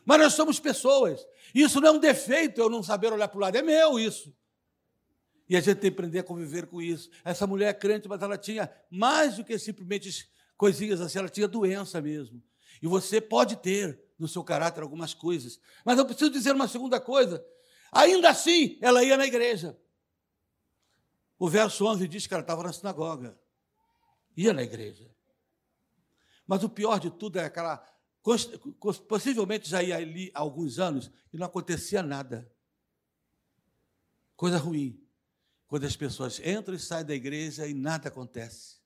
Mas 0.04 0.18
nós 0.20 0.32
somos 0.34 0.60
pessoas. 0.60 1.26
Isso 1.54 1.80
não 1.80 1.88
é 1.88 1.92
um 1.92 1.98
defeito 1.98 2.60
eu 2.60 2.68
não 2.68 2.82
saber 2.82 3.12
olhar 3.12 3.28
para 3.28 3.38
o 3.38 3.40
lado, 3.40 3.56
é 3.56 3.62
meu 3.62 3.98
isso. 3.98 4.34
E 5.48 5.56
a 5.56 5.60
gente 5.60 5.78
tem 5.78 5.90
que 5.90 5.96
aprender 5.96 6.18
a 6.20 6.22
conviver 6.22 6.66
com 6.66 6.80
isso. 6.80 7.10
Essa 7.24 7.46
mulher 7.46 7.68
é 7.68 7.74
crente, 7.74 8.08
mas 8.08 8.22
ela 8.22 8.38
tinha 8.38 8.70
mais 8.90 9.36
do 9.36 9.44
que 9.44 9.58
simplesmente 9.58 10.28
coisinhas 10.56 11.00
assim, 11.00 11.18
ela 11.18 11.28
tinha 11.28 11.46
doença 11.46 12.00
mesmo. 12.00 12.42
E 12.82 12.86
você 12.86 13.20
pode 13.20 13.56
ter 13.56 14.00
no 14.18 14.28
seu 14.28 14.42
caráter 14.42 14.82
algumas 14.82 15.14
coisas. 15.14 15.60
Mas 15.84 15.98
eu 15.98 16.06
preciso 16.06 16.30
dizer 16.30 16.52
uma 16.52 16.68
segunda 16.68 17.00
coisa. 17.00 17.44
Ainda 17.92 18.30
assim, 18.30 18.78
ela 18.80 19.02
ia 19.04 19.16
na 19.16 19.26
igreja. 19.26 19.78
O 21.38 21.48
verso 21.48 21.86
11 21.86 22.08
diz 22.08 22.26
que 22.26 22.34
ela 22.34 22.42
estava 22.42 22.62
na 22.62 22.72
sinagoga. 22.72 23.38
Ia 24.36 24.52
na 24.52 24.62
igreja. 24.62 25.10
Mas 26.46 26.62
o 26.62 26.68
pior 26.68 26.98
de 26.98 27.10
tudo 27.10 27.38
é 27.38 27.44
aquela. 27.44 27.84
Possivelmente 29.06 29.68
já 29.68 29.82
ia 29.82 29.98
ali 29.98 30.30
há 30.34 30.40
alguns 30.40 30.78
anos 30.78 31.10
e 31.30 31.36
não 31.36 31.46
acontecia 31.46 32.02
nada. 32.02 32.50
Coisa 34.34 34.56
ruim. 34.56 34.98
Quando 35.66 35.84
as 35.84 35.94
pessoas 35.94 36.40
entram 36.40 36.74
e 36.74 36.78
saem 36.78 37.04
da 37.04 37.14
igreja 37.14 37.66
e 37.66 37.74
nada 37.74 38.08
acontece. 38.08 38.76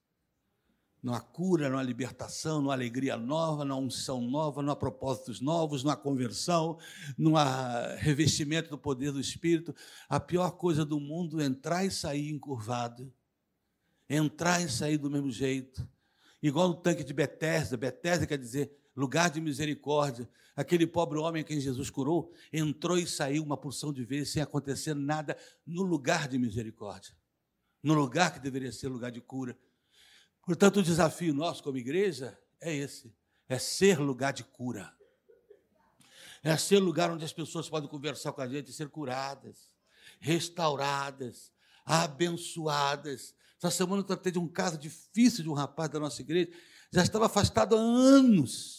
Não 1.01 1.13
há 1.13 1.21
cura, 1.21 1.69
não 1.69 1.77
há 1.77 1.83
libertação, 1.83 2.61
não 2.61 2.69
há 2.69 2.73
alegria 2.73 3.15
nova, 3.15 3.63
não 3.63 3.77
há 3.77 3.79
unção 3.79 4.19
nova, 4.19 4.61
não 4.61 4.73
há 4.73 4.75
propósitos 4.75 5.39
novos, 5.39 5.83
não 5.85 5.91
há 5.91 5.95
conversão, 5.95 6.77
não 7.17 7.37
há 7.37 7.95
revestimento 7.95 8.69
do 8.69 8.77
poder 8.77 9.13
do 9.13 9.21
Espírito. 9.21 9.73
A 10.09 10.19
pior 10.19 10.51
coisa 10.51 10.83
do 10.83 10.99
mundo 10.99 11.39
é 11.39 11.45
entrar 11.45 11.85
e 11.85 11.91
sair 11.91 12.29
encurvado. 12.29 13.13
Entrar 14.09 14.61
e 14.61 14.67
sair 14.67 14.97
do 14.97 15.09
mesmo 15.09 15.31
jeito. 15.31 15.87
Igual 16.43 16.69
no 16.69 16.75
tanque 16.75 17.05
de 17.05 17.13
Betesda. 17.13 17.77
Betesda 17.77 18.27
quer 18.27 18.37
dizer 18.37 18.78
lugar 18.99 19.29
de 19.29 19.39
misericórdia. 19.39 20.29
Aquele 20.55 20.85
pobre 20.85 21.17
homem 21.17 21.41
a 21.41 21.45
quem 21.45 21.59
Jesus 21.59 21.89
curou 21.89 22.33
entrou 22.51 22.97
e 22.97 23.07
saiu 23.07 23.43
uma 23.43 23.55
porção 23.55 23.93
de 23.93 24.03
vezes 24.03 24.33
sem 24.33 24.41
acontecer 24.41 24.93
nada 24.93 25.37
no 25.65 25.83
lugar 25.83 26.27
de 26.27 26.37
misericórdia. 26.37 27.15
No 27.81 27.93
lugar 27.93 28.33
que 28.33 28.39
deveria 28.39 28.71
ser 28.73 28.89
lugar 28.89 29.09
de 29.09 29.21
cura. 29.21 29.57
Portanto, 30.45 30.81
o 30.81 30.83
desafio 30.83 31.33
nosso 31.33 31.63
como 31.63 31.77
igreja 31.77 32.37
é 32.59 32.75
esse: 32.75 33.15
é 33.47 33.57
ser 33.57 33.99
lugar 33.99 34.33
de 34.33 34.43
cura. 34.43 34.93
É 36.43 36.55
ser 36.57 36.79
lugar 36.79 37.09
onde 37.09 37.23
as 37.23 37.33
pessoas 37.33 37.69
podem 37.69 37.89
conversar 37.89 38.33
com 38.33 38.41
a 38.41 38.47
gente 38.47 38.69
e 38.69 38.73
ser 38.73 38.89
curadas, 38.89 39.73
restauradas, 40.19 41.53
abençoadas. 41.85 43.33
Essa 43.57 43.71
semana 43.71 44.01
eu 44.01 44.05
tratei 44.05 44.31
de 44.31 44.39
um 44.39 44.47
caso 44.47 44.77
difícil 44.77 45.43
de 45.43 45.49
um 45.49 45.53
rapaz 45.53 45.89
da 45.89 45.99
nossa 45.99 46.21
igreja, 46.21 46.49
já 46.91 47.03
estava 47.03 47.27
afastado 47.27 47.75
há 47.75 47.79
anos, 47.79 48.78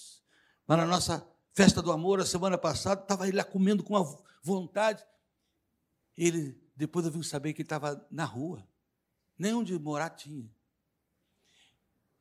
mas 0.71 0.79
na 0.79 0.87
nossa 0.87 1.29
festa 1.53 1.83
do 1.83 1.91
amor, 1.91 2.21
a 2.21 2.25
semana 2.25 2.57
passada, 2.57 3.03
estava 3.03 3.27
ele 3.27 3.37
lá 3.37 3.43
comendo 3.43 3.83
com 3.83 3.95
uma 3.95 4.23
vontade. 4.41 5.05
Ele, 6.17 6.57
depois 6.77 7.05
eu 7.05 7.11
vim 7.11 7.25
saber 7.25 7.53
que 7.53 7.62
ele 7.62 7.67
estava 7.67 8.07
na 8.09 8.25
rua, 8.25 8.65
nem 9.37 9.53
onde 9.53 9.77
morar 9.77 10.11
tinha. 10.11 10.49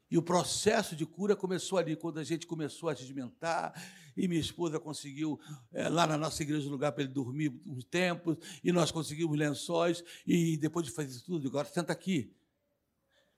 E 0.09 0.17
o 0.17 0.23
processo 0.23 0.95
de 0.95 1.05
cura 1.05 1.35
começou 1.35 1.77
ali, 1.77 1.95
quando 1.95 2.17
a 2.17 2.23
gente 2.23 2.47
começou 2.47 2.89
a 2.89 2.95
sedimentar, 2.95 3.71
e 4.17 4.27
minha 4.27 4.41
esposa 4.41 4.79
conseguiu, 4.79 5.39
é, 5.71 5.87
lá 5.87 6.07
na 6.07 6.17
nossa 6.17 6.41
igreja, 6.41 6.67
um 6.67 6.71
lugar 6.71 6.91
para 6.91 7.03
ele 7.03 7.13
dormir 7.13 7.53
uns 7.67 7.83
tempos, 7.83 8.35
e 8.63 8.71
nós 8.71 8.89
conseguimos 8.89 9.37
lençóis, 9.37 10.03
e 10.25 10.57
depois 10.57 10.87
de 10.87 10.91
fazer 10.91 11.21
tudo, 11.21 11.47
agora 11.47 11.67
senta 11.67 11.93
aqui. 11.93 12.35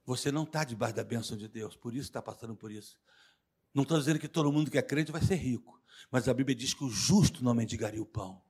Você 0.05 0.31
não 0.31 0.43
está 0.43 0.63
debaixo 0.63 0.95
da 0.95 1.03
bênção 1.03 1.35
de 1.35 1.49
Deus, 1.49 1.75
por 1.75 1.93
isso 1.93 2.03
está 2.03 2.21
passando 2.21 2.55
por 2.55 2.71
isso. 2.71 2.97
Não 3.73 3.83
estou 3.83 3.97
dizendo 3.97 4.19
que 4.19 4.27
todo 4.27 4.51
mundo 4.51 4.69
que 4.69 4.77
é 4.77 4.81
crente 4.81 5.11
vai 5.11 5.21
ser 5.21 5.35
rico, 5.35 5.81
mas 6.09 6.27
a 6.27 6.33
Bíblia 6.33 6.55
diz 6.55 6.73
que 6.73 6.83
o 6.83 6.89
justo 6.89 7.43
não 7.43 7.53
mendigaria 7.53 8.01
o 8.01 8.05
pão. 8.05 8.41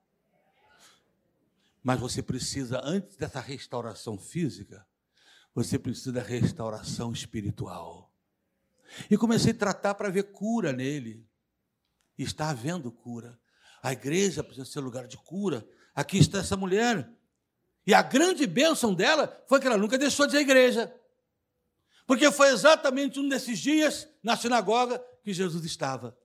Mas 1.84 2.00
você 2.00 2.22
precisa, 2.22 2.82
antes 2.84 3.16
dessa 3.18 3.40
restauração 3.40 4.18
física, 4.18 4.86
você 5.54 5.78
precisa 5.78 6.12
da 6.12 6.22
restauração 6.22 7.12
espiritual. 7.12 8.12
E 9.10 9.18
comecei 9.18 9.51
a 9.51 9.56
tratar 9.56 9.96
para 9.96 10.10
ver 10.10 10.32
cura 10.32 10.72
nele. 10.72 11.25
E 12.18 12.24
está 12.24 12.50
havendo 12.50 12.92
cura. 12.92 13.40
A 13.82 13.92
igreja 13.92 14.44
precisa 14.44 14.66
ser 14.66 14.80
lugar 14.80 15.08
de 15.08 15.18
cura. 15.18 15.68
Aqui 15.96 16.18
está 16.18 16.40
essa 16.40 16.56
mulher. 16.56 17.10
E 17.86 17.94
a 17.94 18.01
grande 18.01 18.46
bênção 18.46 18.94
dela 18.94 19.44
foi 19.48 19.60
que 19.60 19.68
ela 19.68 19.78
nunca 19.78 19.98
deixou 19.98 20.28
de 20.28 20.36
ir 20.36 20.40
à 20.40 20.42
igreja. 20.42 20.94
Porque 22.06 22.30
foi 22.32 22.50
exatamente 22.50 23.20
um 23.20 23.28
desses 23.28 23.58
dias 23.60 24.08
na 24.22 24.38
sinagoga 24.38 25.04
que 25.24 25.34
Jesus 25.34 25.63
estava. 25.66 26.18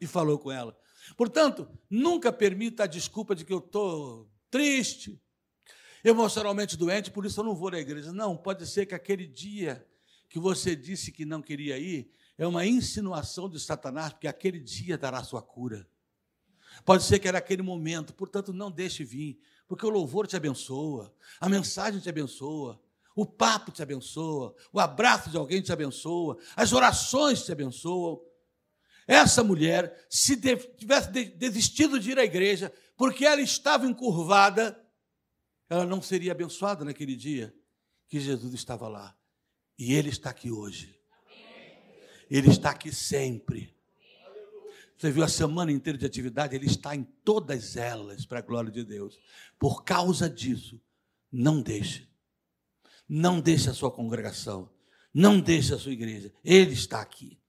E 0.00 0.06
falou 0.06 0.38
com 0.38 0.52
ela. 0.52 0.76
Portanto, 1.16 1.68
nunca 1.88 2.32
permita 2.32 2.84
a 2.84 2.86
desculpa 2.86 3.34
de 3.34 3.44
que 3.44 3.52
eu 3.52 3.58
estou 3.58 4.30
triste, 4.50 5.20
emocionalmente 6.04 6.76
doente, 6.76 7.10
por 7.10 7.24
isso 7.24 7.40
eu 7.40 7.44
não 7.44 7.54
vou 7.54 7.70
na 7.70 7.78
igreja. 7.78 8.12
Não, 8.12 8.36
pode 8.36 8.66
ser 8.66 8.86
que 8.86 8.94
aquele 8.94 9.26
dia 9.26 9.86
que 10.28 10.38
você 10.38 10.74
disse 10.74 11.12
que 11.12 11.24
não 11.24 11.40
queria 11.40 11.78
ir 11.78 12.10
é 12.36 12.46
uma 12.46 12.66
insinuação 12.66 13.48
de 13.48 13.58
Satanás, 13.58 14.12
porque 14.12 14.28
aquele 14.28 14.60
dia 14.60 14.98
dará 14.98 15.22
sua 15.24 15.40
cura. 15.40 15.88
Pode 16.84 17.04
ser 17.04 17.18
que 17.18 17.28
era 17.28 17.38
aquele 17.38 17.62
momento, 17.62 18.12
portanto, 18.12 18.52
não 18.52 18.70
deixe 18.70 19.04
vir. 19.04 19.40
Porque 19.66 19.84
o 19.84 19.90
louvor 19.90 20.26
te 20.26 20.36
abençoa, 20.36 21.12
a 21.40 21.48
mensagem 21.48 22.00
te 22.00 22.08
abençoa, 22.08 22.80
o 23.16 23.24
papo 23.24 23.72
te 23.72 23.82
abençoa, 23.82 24.54
o 24.70 24.78
abraço 24.78 25.30
de 25.30 25.38
alguém 25.38 25.62
te 25.62 25.72
abençoa, 25.72 26.36
as 26.54 26.74
orações 26.74 27.42
te 27.42 27.50
abençoam. 27.50 28.20
Essa 29.08 29.42
mulher, 29.42 30.06
se 30.10 30.36
tivesse 30.36 31.10
desistido 31.10 31.98
de 31.98 32.10
ir 32.10 32.18
à 32.18 32.24
igreja, 32.24 32.70
porque 32.94 33.24
ela 33.24 33.40
estava 33.40 33.86
encurvada, 33.86 34.78
ela 35.70 35.86
não 35.86 36.02
seria 36.02 36.32
abençoada 36.32 36.84
naquele 36.84 37.16
dia 37.16 37.54
que 38.06 38.20
Jesus 38.20 38.52
estava 38.52 38.86
lá. 38.86 39.16
E 39.78 39.94
Ele 39.94 40.10
está 40.10 40.30
aqui 40.30 40.50
hoje. 40.50 41.00
Ele 42.30 42.50
está 42.50 42.70
aqui 42.70 42.92
sempre. 42.92 43.74
Você 44.96 45.10
viu 45.10 45.24
a 45.24 45.28
semana 45.28 45.70
inteira 45.72 45.98
de 45.98 46.06
atividade? 46.06 46.54
Ele 46.54 46.66
está 46.66 46.94
em 46.94 47.04
todas 47.04 47.76
elas, 47.76 48.26
para 48.26 48.40
a 48.40 48.42
glória 48.42 48.70
de 48.70 48.84
Deus. 48.84 49.18
Por 49.58 49.84
causa 49.84 50.28
disso, 50.28 50.80
não 51.30 51.62
deixe. 51.62 52.08
Não 53.08 53.40
deixe 53.40 53.70
a 53.70 53.74
sua 53.74 53.90
congregação. 53.90 54.70
Não 55.12 55.40
deixe 55.40 55.72
a 55.72 55.78
sua 55.78 55.92
igreja. 55.92 56.32
Ele 56.44 56.72
está 56.72 57.00
aqui. 57.00 57.40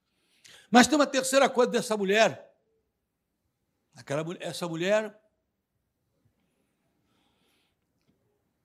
Mas 0.69 0.87
tem 0.87 0.95
uma 0.95 1.07
terceira 1.07 1.49
coisa 1.49 1.71
dessa 1.71 1.97
mulher. 1.97 2.47
Aquela, 3.95 4.23
essa 4.39 4.67
mulher, 4.67 5.19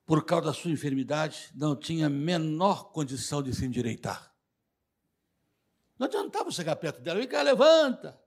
por 0.04 0.25
causa 0.25 0.46
da 0.46 0.52
sua 0.52 0.70
enfermidade, 0.70 1.50
não 1.54 1.75
tinha 1.75 2.06
a 2.06 2.11
menor 2.11 2.92
condição 2.92 3.42
de 3.42 3.54
se 3.54 3.64
endireitar. 3.64 4.32
Não 5.99 6.06
adiantava 6.06 6.50
chegar 6.50 6.76
perto 6.76 7.00
dela, 7.00 7.18
vem 7.18 7.28
cá, 7.28 7.42
levanta. 7.42 8.20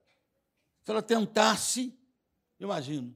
Se 0.83 0.91
ela 0.91 1.01
tentasse, 1.01 1.97
imagino, 2.59 3.15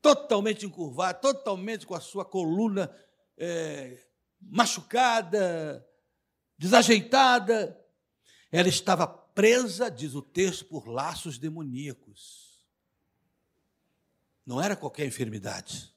totalmente 0.00 0.66
encurvada, 0.66 1.20
totalmente 1.20 1.86
com 1.86 1.94
a 1.94 2.00
sua 2.00 2.24
coluna 2.24 2.94
é, 3.36 4.02
machucada, 4.42 5.86
desajeitada, 6.58 7.78
ela 8.50 8.68
estava 8.68 9.06
presa, 9.06 9.90
diz 9.90 10.14
o 10.14 10.22
texto, 10.22 10.64
por 10.66 10.86
laços 10.86 11.38
demoníacos. 11.38 12.64
Não 14.44 14.60
era 14.60 14.76
qualquer 14.76 15.06
enfermidade. 15.06 15.94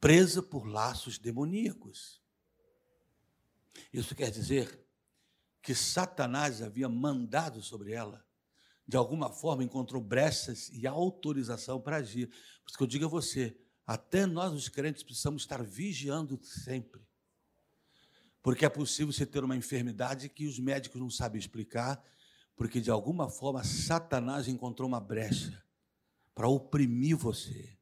Presa 0.00 0.42
por 0.42 0.66
laços 0.66 1.18
demoníacos. 1.18 2.20
Isso 3.92 4.14
quer 4.14 4.30
dizer 4.30 4.84
que 5.62 5.74
Satanás 5.74 6.62
havia 6.62 6.88
mandado 6.88 7.62
sobre 7.62 7.92
ela 7.92 8.26
de 8.88 8.96
alguma 8.96 9.30
forma 9.30 9.62
encontrou 9.62 10.00
brechas 10.00 10.70
e 10.72 10.86
autorização 10.86 11.78
para 11.78 11.98
agir. 11.98 12.26
Por 12.26 12.68
isso 12.68 12.78
que 12.78 12.82
eu 12.82 12.86
digo 12.86 13.04
a 13.04 13.08
você, 13.08 13.54
até 13.88 14.26
nós 14.26 14.52
os 14.52 14.68
crentes 14.68 15.02
precisamos 15.02 15.40
estar 15.40 15.62
vigiando 15.62 16.38
sempre. 16.44 17.00
Porque 18.42 18.66
é 18.66 18.68
possível 18.68 19.10
você 19.10 19.24
ter 19.24 19.42
uma 19.42 19.56
enfermidade 19.56 20.28
que 20.28 20.46
os 20.46 20.58
médicos 20.58 21.00
não 21.00 21.08
sabem 21.08 21.38
explicar, 21.38 21.98
porque 22.54 22.82
de 22.82 22.90
alguma 22.90 23.30
forma 23.30 23.64
Satanás 23.64 24.46
encontrou 24.46 24.86
uma 24.86 25.00
brecha 25.00 25.64
para 26.34 26.46
oprimir 26.46 27.16
você. 27.16 27.78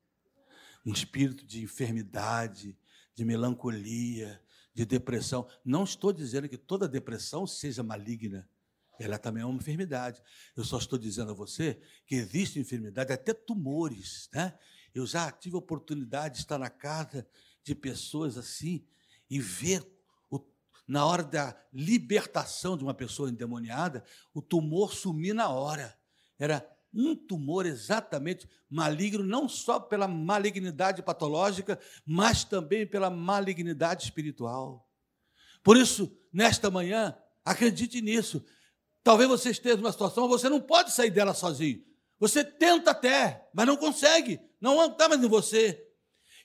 Um 0.84 0.92
espírito 0.92 1.44
de 1.44 1.64
enfermidade, 1.64 2.78
de 3.12 3.24
melancolia, 3.24 4.40
de 4.72 4.86
depressão. 4.86 5.48
Não 5.64 5.82
estou 5.82 6.12
dizendo 6.12 6.48
que 6.48 6.56
toda 6.56 6.86
depressão 6.86 7.48
seja 7.48 7.82
maligna. 7.82 8.48
Ela 8.96 9.18
também 9.18 9.42
é 9.42 9.46
uma 9.46 9.58
enfermidade. 9.58 10.22
Eu 10.54 10.64
só 10.64 10.78
estou 10.78 11.00
dizendo 11.00 11.32
a 11.32 11.34
você 11.34 11.80
que 12.06 12.14
existe 12.14 12.60
enfermidade, 12.60 13.12
até 13.12 13.34
tumores. 13.34 14.30
Né? 14.32 14.56
Eu 14.96 15.06
já 15.06 15.30
tive 15.30 15.56
a 15.56 15.58
oportunidade 15.58 16.36
de 16.36 16.40
estar 16.40 16.56
na 16.56 16.70
casa 16.70 17.28
de 17.62 17.74
pessoas 17.74 18.38
assim 18.38 18.82
e 19.28 19.38
ver, 19.38 19.86
o, 20.30 20.40
na 20.88 21.04
hora 21.04 21.22
da 21.22 21.54
libertação 21.70 22.78
de 22.78 22.82
uma 22.82 22.94
pessoa 22.94 23.28
endemoniada, 23.28 24.02
o 24.32 24.40
tumor 24.40 24.94
sumir 24.94 25.34
na 25.34 25.50
hora. 25.50 25.94
Era 26.38 26.66
um 26.94 27.14
tumor 27.14 27.66
exatamente 27.66 28.48
maligno, 28.70 29.22
não 29.22 29.46
só 29.46 29.78
pela 29.78 30.08
malignidade 30.08 31.02
patológica, 31.02 31.78
mas 32.06 32.42
também 32.42 32.86
pela 32.86 33.10
malignidade 33.10 34.04
espiritual. 34.04 34.88
Por 35.62 35.76
isso, 35.76 36.10
nesta 36.32 36.70
manhã, 36.70 37.14
acredite 37.44 38.00
nisso. 38.00 38.42
Talvez 39.04 39.28
você 39.28 39.50
esteja 39.50 39.76
numa 39.76 39.92
situação, 39.92 40.26
você 40.26 40.48
não 40.48 40.60
pode 40.60 40.90
sair 40.90 41.10
dela 41.10 41.34
sozinho. 41.34 41.84
Você 42.18 42.42
tenta 42.42 42.92
até, 42.92 43.46
mas 43.52 43.66
não 43.66 43.76
consegue. 43.76 44.40
Não 44.60 44.84
está 44.86 45.08
mais 45.08 45.22
em 45.22 45.28
você. 45.28 45.86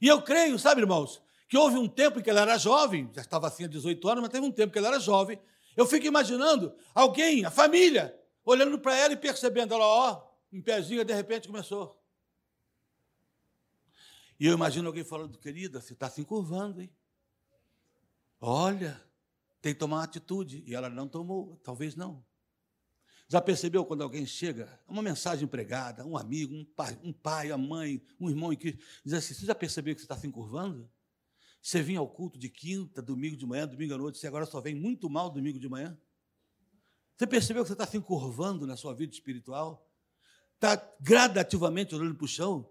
E 0.01 0.07
eu 0.07 0.21
creio, 0.21 0.57
sabe, 0.57 0.81
irmãos, 0.81 1.21
que 1.47 1.57
houve 1.57 1.77
um 1.77 1.87
tempo 1.87 2.19
em 2.19 2.23
que 2.23 2.29
ela 2.29 2.41
era 2.41 2.57
jovem, 2.57 3.09
já 3.13 3.21
estava 3.21 3.47
assim 3.47 3.65
há 3.65 3.67
18 3.67 4.07
anos, 4.07 4.21
mas 4.21 4.31
teve 4.31 4.45
um 4.45 4.51
tempo 4.51 4.71
que 4.73 4.79
ela 4.79 4.87
era 4.87 4.99
jovem. 4.99 5.39
Eu 5.75 5.85
fico 5.85 6.05
imaginando 6.05 6.75
alguém, 6.93 7.45
a 7.45 7.51
família, 7.51 8.17
olhando 8.43 8.79
para 8.79 8.95
ela 8.95 9.13
e 9.13 9.17
percebendo, 9.17 9.73
ela, 9.73 9.85
ó, 9.85 10.31
um 10.51 10.61
pezinho, 10.61 11.05
de 11.05 11.13
repente 11.13 11.47
começou. 11.47 12.01
E 14.39 14.47
eu 14.47 14.53
imagino 14.53 14.87
alguém 14.87 15.03
falando, 15.03 15.37
querida, 15.37 15.79
você 15.79 15.93
está 15.93 16.09
se 16.09 16.19
encurvando, 16.19 16.81
hein? 16.81 16.91
Olha, 18.39 18.99
tem 19.61 19.71
que 19.71 19.79
tomar 19.79 19.97
uma 19.97 20.03
atitude. 20.03 20.63
E 20.65 20.73
ela 20.73 20.89
não 20.89 21.07
tomou, 21.07 21.59
talvez 21.63 21.95
não. 21.95 22.25
Já 23.31 23.39
percebeu 23.39 23.85
quando 23.85 24.03
alguém 24.03 24.25
chega, 24.25 24.77
uma 24.85 25.01
mensagem 25.01 25.47
pregada, 25.47 26.05
um 26.05 26.17
amigo, 26.17 26.53
um 26.53 26.65
pai, 26.65 26.99
um 27.01 27.13
pai, 27.13 27.49
a 27.49 27.57
mãe, 27.57 28.03
um 28.19 28.29
irmão 28.29 28.51
em 28.51 28.57
que 28.57 28.77
diz 29.05 29.13
assim: 29.13 29.33
Você 29.33 29.45
já 29.45 29.55
percebeu 29.55 29.95
que 29.95 30.01
você 30.01 30.05
está 30.05 30.17
se 30.17 30.27
encurvando? 30.27 30.91
Você 31.61 31.81
vinha 31.81 31.99
ao 31.99 32.09
culto 32.09 32.37
de 32.37 32.49
quinta, 32.49 33.01
domingo 33.01 33.37
de 33.37 33.45
manhã, 33.45 33.65
domingo 33.65 33.93
à 33.93 33.97
noite, 33.97 34.17
você 34.17 34.27
agora 34.27 34.45
só 34.45 34.59
vem 34.59 34.75
muito 34.75 35.09
mal 35.09 35.29
domingo 35.29 35.57
de 35.57 35.69
manhã? 35.69 35.97
Você 37.15 37.25
percebeu 37.25 37.63
que 37.63 37.69
você 37.69 37.73
está 37.73 37.87
se 37.87 37.95
encurvando 37.95 38.67
na 38.67 38.75
sua 38.75 38.93
vida 38.93 39.13
espiritual? 39.13 39.89
Está 40.55 40.75
gradativamente 40.99 41.95
olhando 41.95 42.15
para 42.15 42.25
o 42.25 42.27
chão? 42.27 42.69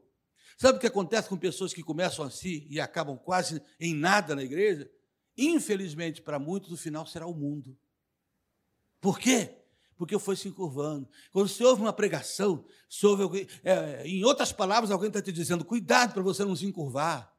Sabe 0.58 0.76
o 0.76 0.78
que 0.78 0.86
acontece 0.86 1.26
com 1.26 1.38
pessoas 1.38 1.72
que 1.72 1.82
começam 1.82 2.22
assim 2.22 2.66
e 2.68 2.78
acabam 2.78 3.16
quase 3.16 3.62
em 3.80 3.94
nada 3.94 4.36
na 4.36 4.42
igreja? 4.42 4.92
Infelizmente, 5.38 6.20
para 6.20 6.38
muitos, 6.38 6.70
o 6.70 6.76
final 6.76 7.06
será 7.06 7.26
o 7.26 7.32
mundo. 7.32 7.74
Por 9.00 9.18
quê? 9.18 9.56
Porque 10.00 10.18
foi 10.18 10.34
se 10.34 10.48
encurvando. 10.48 11.06
Quando 11.30 11.46
você 11.46 11.62
ouve 11.62 11.82
uma 11.82 11.92
pregação, 11.92 12.64
ouve 13.04 13.22
alguém, 13.22 13.46
é, 13.62 14.02
em 14.06 14.24
outras 14.24 14.50
palavras, 14.50 14.90
alguém 14.90 15.08
está 15.08 15.20
te 15.20 15.30
dizendo: 15.30 15.62
cuidado 15.62 16.14
para 16.14 16.22
você 16.22 16.42
não 16.42 16.56
se 16.56 16.64
encurvar, 16.64 17.30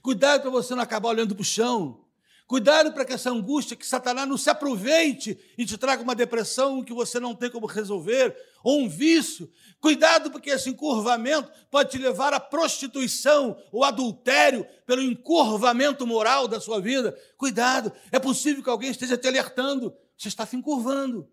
cuidado 0.00 0.40
para 0.40 0.50
você 0.50 0.74
não 0.74 0.82
acabar 0.82 1.10
olhando 1.10 1.34
para 1.34 1.42
o 1.42 1.44
chão, 1.44 2.06
cuidado 2.46 2.94
para 2.94 3.04
que 3.04 3.12
essa 3.12 3.30
angústia, 3.30 3.76
que 3.76 3.86
Satanás 3.86 4.26
não 4.26 4.38
se 4.38 4.48
aproveite 4.48 5.38
e 5.58 5.66
te 5.66 5.76
traga 5.76 6.02
uma 6.02 6.14
depressão 6.14 6.82
que 6.82 6.94
você 6.94 7.20
não 7.20 7.34
tem 7.34 7.50
como 7.50 7.66
resolver, 7.66 8.34
ou 8.64 8.80
um 8.80 8.88
vício. 8.88 9.52
Cuidado, 9.78 10.30
porque 10.30 10.48
esse 10.48 10.70
encurvamento 10.70 11.52
pode 11.70 11.90
te 11.90 11.98
levar 11.98 12.32
à 12.32 12.40
prostituição 12.40 13.54
ou 13.70 13.84
adultério 13.84 14.66
pelo 14.86 15.02
encurvamento 15.02 16.06
moral 16.06 16.48
da 16.48 16.58
sua 16.58 16.80
vida. 16.80 17.14
Cuidado, 17.36 17.92
é 18.10 18.18
possível 18.18 18.62
que 18.62 18.70
alguém 18.70 18.90
esteja 18.90 19.18
te 19.18 19.28
alertando, 19.28 19.94
você 20.16 20.28
está 20.28 20.46
se 20.46 20.56
encurvando. 20.56 21.28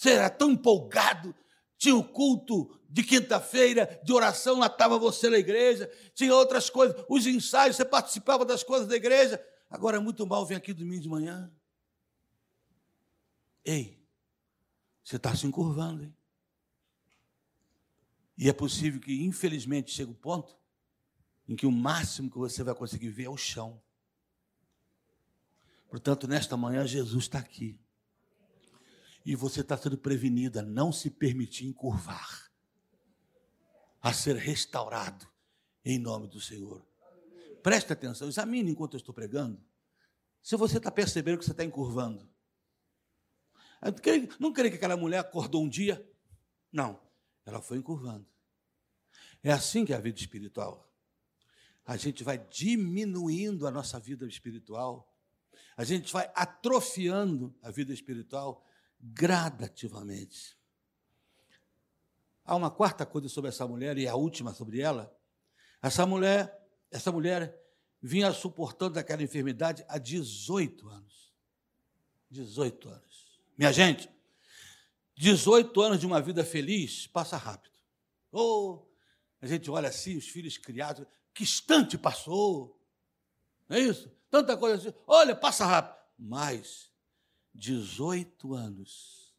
Você 0.00 0.12
era 0.12 0.30
tão 0.30 0.52
empolgado. 0.52 1.34
Tinha 1.76 1.94
o 1.94 2.02
culto 2.02 2.74
de 2.88 3.02
quinta-feira, 3.02 4.00
de 4.02 4.14
oração, 4.14 4.58
lá 4.58 4.64
estava 4.64 4.98
você 4.98 5.28
na 5.28 5.36
igreja. 5.36 5.92
Tinha 6.14 6.34
outras 6.34 6.70
coisas, 6.70 7.04
os 7.06 7.26
ensaios, 7.26 7.76
você 7.76 7.84
participava 7.84 8.46
das 8.46 8.62
coisas 8.62 8.88
da 8.88 8.96
igreja. 8.96 9.38
Agora 9.68 9.98
é 9.98 10.00
muito 10.00 10.26
mal 10.26 10.46
vir 10.46 10.54
aqui 10.54 10.72
domingo 10.72 11.02
de 11.02 11.08
manhã. 11.08 11.52
Ei, 13.62 14.02
você 15.04 15.16
está 15.16 15.36
se 15.36 15.46
encurvando, 15.46 16.04
hein? 16.04 16.16
E 18.38 18.48
é 18.48 18.54
possível 18.54 19.00
que, 19.00 19.22
infelizmente, 19.22 19.90
chegue 19.90 20.08
o 20.08 20.14
um 20.14 20.16
ponto 20.16 20.58
em 21.46 21.54
que 21.54 21.66
o 21.66 21.70
máximo 21.70 22.30
que 22.30 22.38
você 22.38 22.62
vai 22.62 22.74
conseguir 22.74 23.10
ver 23.10 23.24
é 23.24 23.28
o 23.28 23.36
chão. 23.36 23.78
Portanto, 25.90 26.26
nesta 26.26 26.56
manhã, 26.56 26.86
Jesus 26.86 27.24
está 27.24 27.38
aqui 27.38 27.78
e 29.30 29.36
você 29.36 29.60
está 29.60 29.76
sendo 29.76 29.96
prevenido 29.96 30.58
a 30.58 30.62
não 30.62 30.90
se 30.90 31.08
permitir 31.08 31.64
encurvar, 31.64 32.50
a 34.02 34.12
ser 34.12 34.34
restaurado 34.34 35.24
em 35.84 36.00
nome 36.00 36.26
do 36.26 36.40
Senhor. 36.40 36.84
Preste 37.62 37.92
atenção, 37.92 38.26
examine 38.26 38.72
enquanto 38.72 38.94
eu 38.94 38.98
estou 38.98 39.14
pregando, 39.14 39.62
se 40.42 40.56
você 40.56 40.78
está 40.78 40.90
percebendo 40.90 41.38
que 41.38 41.44
você 41.44 41.52
está 41.52 41.62
encurvando. 41.62 42.28
Não 44.40 44.52
creio 44.52 44.72
que 44.72 44.78
aquela 44.78 44.96
mulher 44.96 45.20
acordou 45.20 45.62
um 45.62 45.68
dia. 45.68 46.04
Não, 46.72 47.00
ela 47.46 47.62
foi 47.62 47.78
encurvando. 47.78 48.26
É 49.44 49.52
assim 49.52 49.84
que 49.84 49.92
é 49.92 49.96
a 49.96 50.00
vida 50.00 50.18
espiritual. 50.18 50.92
A 51.86 51.96
gente 51.96 52.24
vai 52.24 52.36
diminuindo 52.50 53.64
a 53.64 53.70
nossa 53.70 54.00
vida 54.00 54.26
espiritual, 54.26 55.08
a 55.76 55.84
gente 55.84 56.12
vai 56.12 56.28
atrofiando 56.34 57.54
a 57.62 57.70
vida 57.70 57.92
espiritual 57.92 58.66
gradativamente. 59.00 60.56
Há 62.44 62.54
uma 62.54 62.70
quarta 62.70 63.06
coisa 63.06 63.28
sobre 63.28 63.48
essa 63.48 63.66
mulher, 63.66 63.96
e 63.96 64.06
a 64.06 64.14
última 64.14 64.52
sobre 64.52 64.80
ela. 64.80 65.14
Essa 65.82 66.04
mulher, 66.04 66.68
essa 66.90 67.10
mulher 67.10 67.58
vinha 68.02 68.32
suportando 68.32 68.98
aquela 68.98 69.22
enfermidade 69.22 69.84
há 69.88 69.98
18 69.98 70.88
anos. 70.88 71.32
18 72.30 72.88
anos. 72.88 73.40
Minha 73.56 73.72
gente, 73.72 74.10
18 75.16 75.80
anos 75.80 76.00
de 76.00 76.06
uma 76.06 76.20
vida 76.20 76.44
feliz 76.44 77.06
passa 77.06 77.36
rápido. 77.36 77.74
Oh, 78.32 78.86
a 79.40 79.46
gente 79.46 79.70
olha 79.70 79.88
assim, 79.88 80.16
os 80.16 80.28
filhos 80.28 80.56
criados, 80.56 81.06
que 81.34 81.42
instante 81.42 81.98
passou. 81.98 82.80
Não 83.68 83.76
é 83.76 83.80
isso? 83.80 84.10
Tanta 84.30 84.56
coisa 84.56 84.76
assim. 84.76 84.98
Olha, 85.06 85.34
passa 85.34 85.64
rápido. 85.66 85.98
Mas 86.18 86.89
18 87.60 88.54
anos 88.54 89.36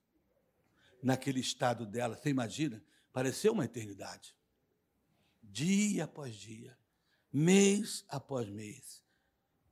naquele 1.02 1.40
estado 1.40 1.88
dela, 1.88 2.16
você 2.16 2.30
imagina? 2.30 2.82
Pareceu 3.12 3.52
uma 3.52 3.66
eternidade. 3.66 4.36
Dia 5.42 6.04
após 6.04 6.36
dia, 6.36 6.78
mês 7.34 8.06
após 8.08 8.48
mês. 8.48 9.04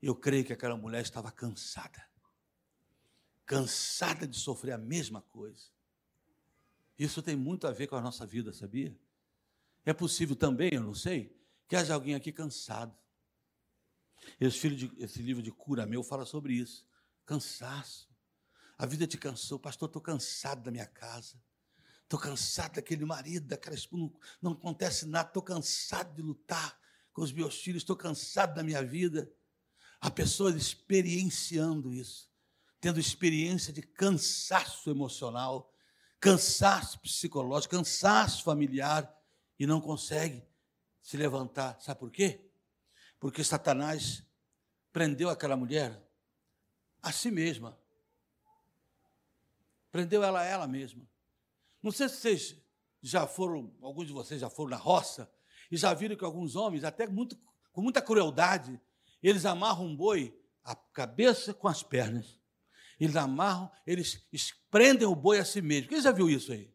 Eu 0.02 0.16
creio 0.16 0.44
que 0.44 0.52
aquela 0.52 0.76
mulher 0.76 1.04
estava 1.04 1.32
cansada. 1.32 2.04
Cansada 3.46 4.28
de 4.28 4.38
sofrer 4.38 4.72
a 4.72 4.78
mesma 4.80 5.22
coisa. 5.22 5.68
Isso 6.98 7.22
tem 7.22 7.36
muito 7.36 7.68
a 7.68 7.72
ver 7.72 7.86
com 7.86 7.96
a 7.96 8.02
nossa 8.02 8.26
vida, 8.26 8.52
sabia? 8.52 9.00
É 9.86 9.94
possível 9.94 10.36
também, 10.36 10.72
eu 10.74 10.82
não 10.82 10.96
sei, 10.96 11.38
que 11.68 11.76
haja 11.76 11.94
alguém 11.94 12.16
aqui 12.16 12.32
cansado. 12.32 12.98
Esse, 14.42 14.70
de, 14.76 14.92
esse 14.98 15.22
livro 15.22 15.44
de 15.44 15.52
cura 15.52 15.86
meu 15.86 16.04
fala 16.04 16.26
sobre 16.26 16.54
isso. 16.54 16.88
Cansaço. 17.26 18.09
A 18.80 18.86
vida 18.86 19.06
te 19.06 19.18
cansou. 19.18 19.60
Pastor, 19.60 19.90
estou 19.90 20.02
cansado 20.02 20.64
da 20.64 20.72
minha 20.72 20.86
casa. 20.86 21.38
Estou 22.04 22.18
cansado 22.18 22.76
daquele 22.76 23.04
marido, 23.04 23.46
daquela. 23.46 23.76
Não, 23.92 24.14
não 24.42 24.52
acontece 24.54 25.06
nada. 25.06 25.28
Estou 25.28 25.44
cansado 25.44 26.16
de 26.16 26.22
lutar 26.22 26.80
com 27.12 27.22
os 27.22 27.34
meus 27.34 27.60
filhos. 27.60 27.84
Estou 27.84 27.98
cansado 27.98 28.56
da 28.56 28.64
minha 28.64 28.82
vida. 28.82 29.30
Há 30.00 30.10
pessoas 30.10 30.56
experienciando 30.56 31.94
isso. 31.94 32.32
Tendo 32.80 33.02
experiência 33.02 33.74
de 33.74 33.82
cansaço 33.82 34.90
emocional, 34.90 35.74
cansaço 36.18 37.02
psicológico, 37.02 37.76
cansaço 37.76 38.44
familiar. 38.46 39.14
E 39.60 39.68
não 39.68 39.82
consegue 39.82 40.42
se 41.02 41.18
levantar. 41.18 41.82
Sabe 41.82 42.00
por 42.00 42.10
quê? 42.10 42.50
Porque 43.20 43.44
Satanás 43.44 44.24
prendeu 44.94 45.30
aquela 45.30 45.58
mulher 45.58 46.02
a 47.04 47.12
si 47.12 47.30
mesma. 47.30 47.78
Prendeu 49.92 50.24
ela 50.24 50.42
a 50.42 50.44
ela 50.44 50.68
mesma. 50.68 51.08
Não 51.82 51.92
sei 51.92 52.10
se 52.10 52.18
vocês 52.18 52.56
já 53.02 53.26
foram, 53.26 53.74
alguns 53.82 54.08
de 54.08 54.14
vocês 54.14 54.42
já 54.42 54.50
foram 54.50 54.72
na 54.72 54.78
roça 54.78 55.32
e 55.72 55.78
já 55.78 55.94
viram 55.94 56.16
que 56.16 56.26
alguns 56.26 56.56
homens, 56.56 56.84
até 56.84 57.08
muito, 57.08 57.38
com 57.72 57.82
muita 57.82 58.02
crueldade, 58.02 58.80
eles 59.22 59.46
amarram 59.46 59.86
um 59.86 59.96
boi 59.96 60.38
a 60.64 60.76
cabeça 60.76 61.54
com 61.54 61.68
as 61.68 61.82
pernas. 61.82 62.40
Eles 63.00 63.16
amarram, 63.16 63.72
eles 63.88 64.22
prendem 64.70 65.08
o 65.08 65.16
boi 65.16 65.40
a 65.40 65.46
si 65.46 65.62
mesmo. 65.62 65.90
Quem 65.90 66.02
já 66.02 66.12
viu 66.12 66.30
isso 66.30 66.52
aí? 66.52 66.70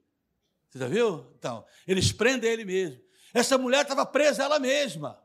Você 0.71 0.79
já 0.79 0.89
viu? 0.89 1.33
Então, 1.39 1.65
eles 1.87 2.11
prendem 2.11 2.51
ele 2.51 2.65
mesmo. 2.65 3.01
Essa 3.33 3.59
mulher 3.59 3.83
estava 3.83 4.07
presa 4.07 4.43
ela 4.43 4.59
mesma. 4.59 5.23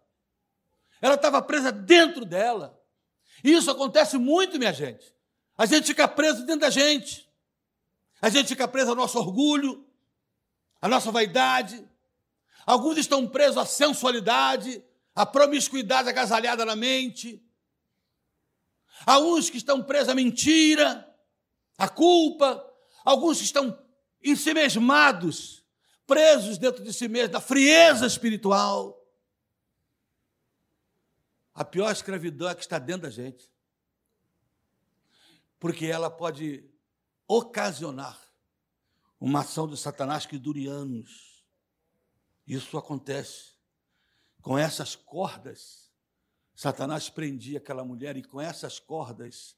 Ela 1.02 1.16
estava 1.16 1.42
presa 1.42 1.72
dentro 1.72 2.26
dela. 2.26 2.80
E 3.44 3.54
isso 3.54 3.72
acontece 3.72 4.18
muito, 4.18 4.58
minha 4.58 4.74
gente. 4.74 5.16
A 5.58 5.66
gente 5.66 5.88
fica 5.88 6.08
preso 6.08 6.46
dentro 6.46 6.62
da 6.62 6.70
gente. 6.70 7.29
A 8.22 8.30
gente 8.30 8.50
fica 8.50 8.68
preso 8.68 8.90
ao 8.90 8.96
nosso 8.96 9.18
orgulho, 9.18 9.86
à 10.82 10.88
nossa 10.88 11.12
vaidade. 11.12 11.88
Alguns 12.66 12.98
estão 12.98 13.28
presos 13.28 13.58
à 13.58 13.66
sensualidade, 13.66 14.84
à 15.16 15.26
promiscuidade 15.26 16.10
agasalhada 16.10 16.66
na 16.66 16.76
mente. 16.76 17.42
Há 19.06 19.20
uns 19.20 19.50
que 19.50 19.58
estão 19.58 19.82
presos 19.82 20.10
à 20.10 20.16
mentira, 20.16 21.10
à 21.78 21.88
culpa. 21.88 22.66
Alguns 23.06 23.38
que 23.38 23.46
estão 23.46 23.78
ensimesmados, 24.22 25.64
presos 26.06 26.58
dentro 26.58 26.84
de 26.84 26.92
si 26.92 27.08
mesmos, 27.08 27.32
da 27.32 27.42
frieza 27.42 28.06
espiritual. 28.06 29.00
A 31.54 31.64
pior 31.64 31.92
escravidão 31.92 32.50
é 32.50 32.56
que 32.56 32.62
está 32.62 32.78
dentro 32.78 33.04
da 33.04 33.10
gente. 33.10 33.50
Porque 35.58 35.86
ela 35.86 36.10
pode 36.10 36.69
ocasionar 37.32 38.20
uma 39.22 39.42
ação 39.42 39.68
de 39.68 39.78
Satanás 39.78 40.26
que 40.26 40.40
dure 40.40 40.66
anos. 40.66 41.46
Isso 42.48 42.76
acontece. 42.76 43.54
Com 44.42 44.58
essas 44.58 44.96
cordas, 44.96 45.92
Satanás 46.56 47.08
prendia 47.08 47.60
aquela 47.60 47.86
mulher 47.86 48.18
e 48.18 48.24
com 48.24 48.42
essas 48.42 48.80
cordas 48.80 49.56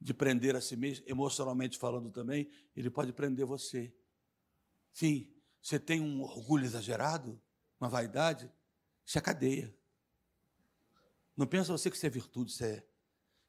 de 0.00 0.14
prender 0.14 0.54
a 0.54 0.60
si 0.60 0.76
mesmo, 0.76 1.04
emocionalmente 1.08 1.76
falando 1.76 2.10
também, 2.10 2.48
ele 2.76 2.90
pode 2.90 3.12
prender 3.12 3.46
você. 3.46 3.92
Sim, 4.92 5.32
você 5.60 5.78
tem 5.78 6.00
um 6.00 6.22
orgulho 6.22 6.64
exagerado, 6.64 7.40
uma 7.80 7.88
vaidade, 7.88 8.50
isso 9.04 9.18
é 9.18 9.20
cadeia. 9.20 9.74
Não 11.36 11.46
pensa 11.46 11.72
você 11.72 11.90
que 11.90 11.96
isso 11.96 12.06
é 12.06 12.10
virtude, 12.10 12.50
isso 12.50 12.64
é, 12.64 12.84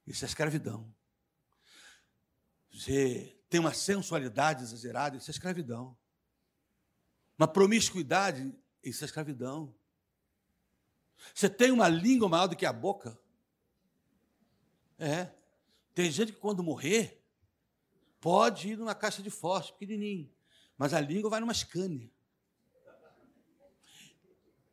isso 0.07 0.25
é 0.25 0.27
escravidão. 0.27 0.93
Você 2.71 3.42
tem 3.53 3.59
uma 3.59 3.71
sensualidade 3.71 4.63
exagerada, 4.63 5.15
isso 5.15 5.29
é 5.29 5.31
escravidão. 5.31 5.95
Uma 7.37 7.47
promiscuidade, 7.47 8.51
isso 8.83 9.03
é 9.03 9.05
escravidão. 9.05 9.71
Você 11.35 11.47
tem 11.47 11.69
uma 11.69 11.87
língua 11.87 12.27
maior 12.27 12.47
do 12.47 12.55
que 12.55 12.65
a 12.65 12.73
boca. 12.73 13.15
É. 14.97 15.29
Tem 15.93 16.09
gente 16.09 16.31
que 16.31 16.39
quando 16.39 16.63
morrer, 16.63 17.23
pode 18.19 18.69
ir 18.69 18.75
numa 18.75 18.95
caixa 18.95 19.21
de 19.21 19.29
fósforo, 19.29 19.77
pequenininho. 19.77 20.33
Mas 20.75 20.91
a 20.91 20.99
língua 20.99 21.29
vai 21.29 21.39
numa 21.39 21.53
Scania. 21.53 22.09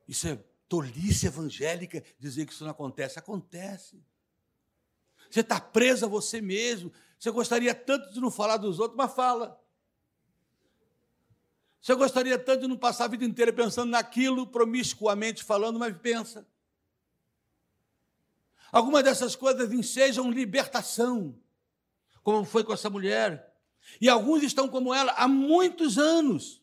Isso 0.08 0.26
é 0.26 0.42
tolice 0.66 1.26
evangélica 1.26 2.02
dizer 2.18 2.46
que 2.46 2.52
isso 2.54 2.64
não 2.64 2.70
acontece. 2.70 3.18
Acontece. 3.18 4.02
Você 5.30 5.40
está 5.40 5.60
preso 5.60 6.06
a 6.06 6.08
você 6.08 6.40
mesmo. 6.40 6.90
Você 7.20 7.30
gostaria 7.30 7.74
tanto 7.74 8.10
de 8.12 8.20
não 8.20 8.30
falar 8.30 8.56
dos 8.56 8.80
outros, 8.80 8.96
mas 8.96 9.12
fala. 9.12 9.62
Você 11.80 11.94
gostaria 11.94 12.38
tanto 12.38 12.62
de 12.62 12.66
não 12.66 12.76
passar 12.76 13.04
a 13.04 13.08
vida 13.08 13.24
inteira 13.24 13.52
pensando 13.52 13.90
naquilo, 13.90 14.46
promiscuamente 14.46 15.44
falando, 15.44 15.78
mas 15.78 15.96
pensa. 15.98 16.44
Algumas 18.72 19.04
dessas 19.04 19.36
coisas 19.36 19.70
ensejam 19.70 20.30
libertação, 20.30 21.38
como 22.22 22.44
foi 22.44 22.64
com 22.64 22.72
essa 22.72 22.88
mulher. 22.88 23.54
E 24.00 24.08
alguns 24.08 24.42
estão 24.42 24.68
como 24.68 24.94
ela 24.94 25.12
há 25.12 25.28
muitos 25.28 25.98
anos, 25.98 26.62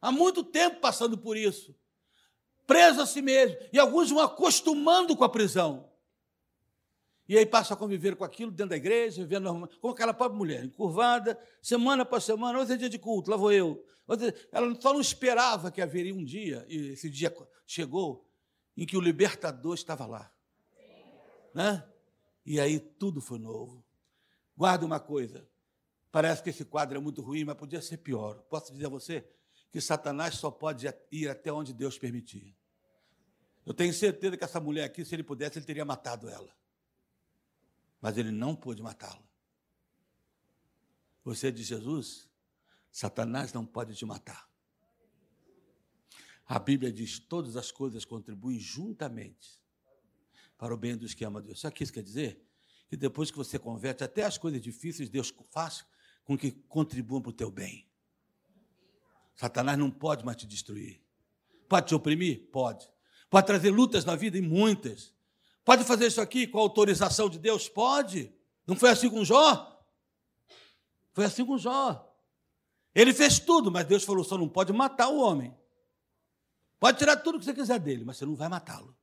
há 0.00 0.10
muito 0.10 0.42
tempo 0.42 0.80
passando 0.80 1.16
por 1.16 1.36
isso 1.36 1.74
preso 2.72 3.02
a 3.02 3.06
si 3.06 3.20
mesmo. 3.20 3.58
E 3.70 3.78
alguns 3.78 4.08
vão 4.08 4.20
acostumando 4.20 5.14
com 5.14 5.24
a 5.24 5.28
prisão. 5.28 5.91
E 7.28 7.38
aí 7.38 7.46
passa 7.46 7.74
a 7.74 7.76
conviver 7.76 8.16
com 8.16 8.24
aquilo 8.24 8.50
dentro 8.50 8.70
da 8.70 8.76
igreja, 8.76 9.22
vivendo 9.22 9.68
como 9.80 9.94
aquela 9.94 10.12
pobre 10.12 10.36
mulher, 10.36 10.64
encurvada, 10.64 11.38
semana 11.60 12.02
após 12.02 12.24
semana, 12.24 12.60
é 12.60 12.76
dia 12.76 12.88
de 12.88 12.98
culto, 12.98 13.30
lá 13.30 13.36
vou 13.36 13.52
eu. 13.52 13.84
Ela 14.50 14.74
só 14.80 14.92
não 14.92 15.00
esperava 15.00 15.70
que 15.70 15.80
haveria 15.80 16.14
um 16.14 16.24
dia, 16.24 16.64
e 16.68 16.92
esse 16.92 17.08
dia 17.08 17.34
chegou, 17.66 18.28
em 18.76 18.84
que 18.84 18.96
o 18.96 19.00
libertador 19.00 19.74
estava 19.74 20.04
lá. 20.06 20.32
Né? 21.54 21.84
E 22.44 22.58
aí 22.58 22.80
tudo 22.80 23.20
foi 23.20 23.38
novo. 23.38 23.84
Guarda 24.56 24.84
uma 24.84 24.98
coisa, 24.98 25.48
parece 26.10 26.42
que 26.42 26.50
esse 26.50 26.64
quadro 26.64 26.98
é 26.98 27.00
muito 27.00 27.22
ruim, 27.22 27.44
mas 27.44 27.56
podia 27.56 27.80
ser 27.80 27.98
pior. 27.98 28.42
Posso 28.50 28.72
dizer 28.72 28.86
a 28.86 28.90
você 28.90 29.24
que 29.70 29.80
Satanás 29.80 30.34
só 30.34 30.50
pode 30.50 30.86
ir 31.10 31.28
até 31.28 31.52
onde 31.52 31.72
Deus 31.72 31.98
permitir. 31.98 32.54
Eu 33.64 33.72
tenho 33.72 33.94
certeza 33.94 34.36
que 34.36 34.44
essa 34.44 34.60
mulher 34.60 34.84
aqui, 34.84 35.04
se 35.04 35.14
ele 35.14 35.22
pudesse, 35.22 35.58
ele 35.58 35.64
teria 35.64 35.84
matado 35.84 36.28
ela. 36.28 36.52
Mas 38.02 38.18
ele 38.18 38.32
não 38.32 38.54
pôde 38.54 38.82
matá-la. 38.82 39.22
Você 41.24 41.52
de 41.52 41.62
Jesus, 41.62 42.28
Satanás 42.90 43.52
não 43.52 43.64
pode 43.64 43.94
te 43.94 44.04
matar. 44.04 44.50
A 46.44 46.58
Bíblia 46.58 46.92
diz: 46.92 47.20
todas 47.20 47.56
as 47.56 47.70
coisas 47.70 48.04
contribuem 48.04 48.58
juntamente 48.58 49.62
para 50.58 50.74
o 50.74 50.76
bem 50.76 50.96
dos 50.96 51.14
que 51.14 51.24
amam 51.24 51.40
a 51.40 51.44
Deus. 51.44 51.60
Sabe 51.60 51.72
o 51.72 51.76
que 51.76 51.84
isso 51.84 51.92
quer 51.92 52.02
dizer? 52.02 52.44
Que 52.88 52.96
depois 52.96 53.30
que 53.30 53.36
você 53.36 53.58
converte, 53.58 54.04
até 54.04 54.24
as 54.24 54.36
coisas 54.36 54.60
difíceis, 54.60 55.08
Deus 55.08 55.32
faz 55.50 55.86
com 56.24 56.36
que 56.36 56.50
contribuam 56.50 57.22
para 57.22 57.30
o 57.30 57.32
teu 57.32 57.50
bem. 57.50 57.88
Satanás 59.34 59.78
não 59.78 59.90
pode 59.90 60.24
mais 60.24 60.36
te 60.36 60.46
destruir. 60.46 61.02
Pode 61.68 61.86
te 61.86 61.94
oprimir? 61.94 62.50
Pode. 62.50 62.90
Pode 63.30 63.46
trazer 63.46 63.70
lutas 63.70 64.04
na 64.04 64.14
vida 64.14 64.36
e 64.36 64.42
muitas. 64.42 65.14
Pode 65.64 65.84
fazer 65.84 66.06
isso 66.06 66.20
aqui 66.20 66.46
com 66.46 66.58
a 66.58 66.62
autorização 66.62 67.28
de 67.28 67.38
Deus? 67.38 67.68
Pode. 67.68 68.34
Não 68.66 68.76
foi 68.76 68.90
assim 68.90 69.08
com 69.08 69.24
Jó? 69.24 69.84
Foi 71.12 71.24
assim 71.24 71.44
com 71.44 71.56
Jó. 71.56 72.08
Ele 72.94 73.12
fez 73.12 73.38
tudo, 73.38 73.70
mas 73.70 73.86
Deus 73.86 74.04
falou: 74.04 74.24
só 74.24 74.36
não 74.36 74.48
pode 74.48 74.72
matar 74.72 75.08
o 75.08 75.20
homem. 75.20 75.56
Pode 76.78 76.98
tirar 76.98 77.16
tudo 77.16 77.38
que 77.38 77.44
você 77.44 77.54
quiser 77.54 77.78
dele, 77.78 78.04
mas 78.04 78.16
você 78.16 78.26
não 78.26 78.34
vai 78.34 78.48
matá-lo. 78.48 78.96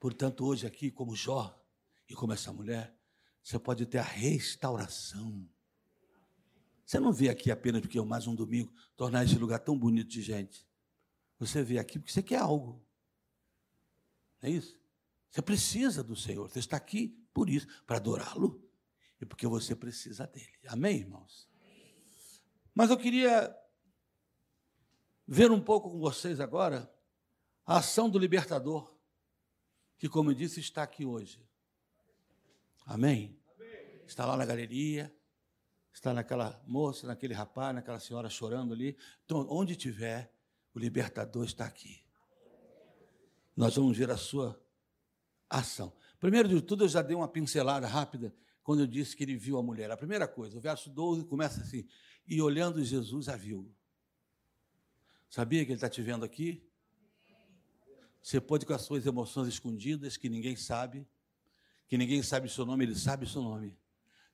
Portanto, 0.00 0.46
hoje 0.46 0.66
aqui, 0.66 0.90
como 0.90 1.14
Jó 1.14 1.54
e 2.08 2.14
como 2.14 2.32
essa 2.32 2.52
mulher, 2.52 2.94
você 3.42 3.58
pode 3.58 3.86
ter 3.86 3.98
a 3.98 4.02
restauração. 4.02 5.46
Você 6.84 6.98
não 6.98 7.12
vê 7.12 7.28
aqui 7.28 7.50
apenas 7.50 7.80
porque 7.80 7.98
é 7.98 8.02
mais 8.02 8.26
um 8.26 8.34
domingo 8.34 8.72
tornar 8.96 9.24
esse 9.24 9.38
lugar 9.38 9.58
tão 9.58 9.78
bonito 9.78 10.08
de 10.08 10.20
gente. 10.20 10.66
Você 11.38 11.62
vê 11.62 11.78
aqui 11.78 11.98
porque 11.98 12.12
você 12.12 12.22
quer 12.22 12.38
algo. 12.38 12.83
É 14.44 14.50
isso? 14.50 14.78
Você 15.30 15.40
precisa 15.40 16.04
do 16.04 16.14
Senhor. 16.14 16.50
Você 16.50 16.58
está 16.58 16.76
aqui 16.76 17.08
por 17.32 17.48
isso, 17.48 17.66
para 17.86 17.96
adorá-lo 17.96 18.62
e 19.18 19.24
porque 19.24 19.46
você 19.46 19.74
precisa 19.74 20.26
dele. 20.26 20.52
Amém, 20.68 20.98
irmãos? 20.98 21.48
Mas 22.74 22.90
eu 22.90 22.98
queria 22.98 23.56
ver 25.26 25.50
um 25.50 25.60
pouco 25.60 25.90
com 25.90 25.98
vocês 25.98 26.40
agora 26.40 26.92
a 27.64 27.78
ação 27.78 28.10
do 28.10 28.18
libertador, 28.18 28.94
que, 29.96 30.10
como 30.10 30.30
eu 30.30 30.34
disse, 30.34 30.60
está 30.60 30.82
aqui 30.82 31.06
hoje. 31.06 31.42
Amém? 32.84 33.40
Está 34.06 34.26
lá 34.26 34.36
na 34.36 34.44
galeria, 34.44 35.10
está 35.90 36.12
naquela 36.12 36.62
moça, 36.66 37.06
naquele 37.06 37.32
rapaz, 37.32 37.74
naquela 37.74 37.98
senhora 37.98 38.28
chorando 38.28 38.74
ali. 38.74 38.94
Então, 39.24 39.46
onde 39.48 39.74
tiver, 39.74 40.30
o 40.74 40.78
libertador 40.78 41.46
está 41.46 41.64
aqui. 41.64 42.03
Nós 43.56 43.76
vamos 43.76 43.96
ver 43.96 44.10
a 44.10 44.16
sua 44.16 44.60
ação. 45.48 45.92
Primeiro 46.18 46.48
de 46.48 46.60
tudo, 46.60 46.84
eu 46.84 46.88
já 46.88 47.02
dei 47.02 47.16
uma 47.16 47.28
pincelada 47.28 47.86
rápida 47.86 48.34
quando 48.62 48.80
eu 48.80 48.86
disse 48.86 49.14
que 49.14 49.22
ele 49.22 49.36
viu 49.36 49.58
a 49.58 49.62
mulher. 49.62 49.90
A 49.90 49.96
primeira 49.96 50.26
coisa, 50.26 50.56
o 50.56 50.60
verso 50.60 50.90
12 50.90 51.24
começa 51.24 51.60
assim: 51.60 51.86
e 52.26 52.40
olhando 52.40 52.82
Jesus 52.82 53.28
a 53.28 53.36
viu. 53.36 53.70
Sabia 55.28 55.64
que 55.64 55.70
ele 55.70 55.76
está 55.76 55.88
te 55.88 56.00
vendo 56.00 56.24
aqui? 56.24 56.66
Você 58.22 58.40
pode 58.40 58.64
com 58.64 58.72
as 58.72 58.82
suas 58.82 59.04
emoções 59.04 59.48
escondidas, 59.48 60.16
que 60.16 60.30
ninguém 60.30 60.56
sabe, 60.56 61.06
que 61.86 61.98
ninguém 61.98 62.22
sabe 62.22 62.46
o 62.46 62.50
seu 62.50 62.64
nome, 62.64 62.84
ele 62.84 62.94
sabe 62.94 63.24
o 63.24 63.28
seu 63.28 63.42
nome, 63.42 63.76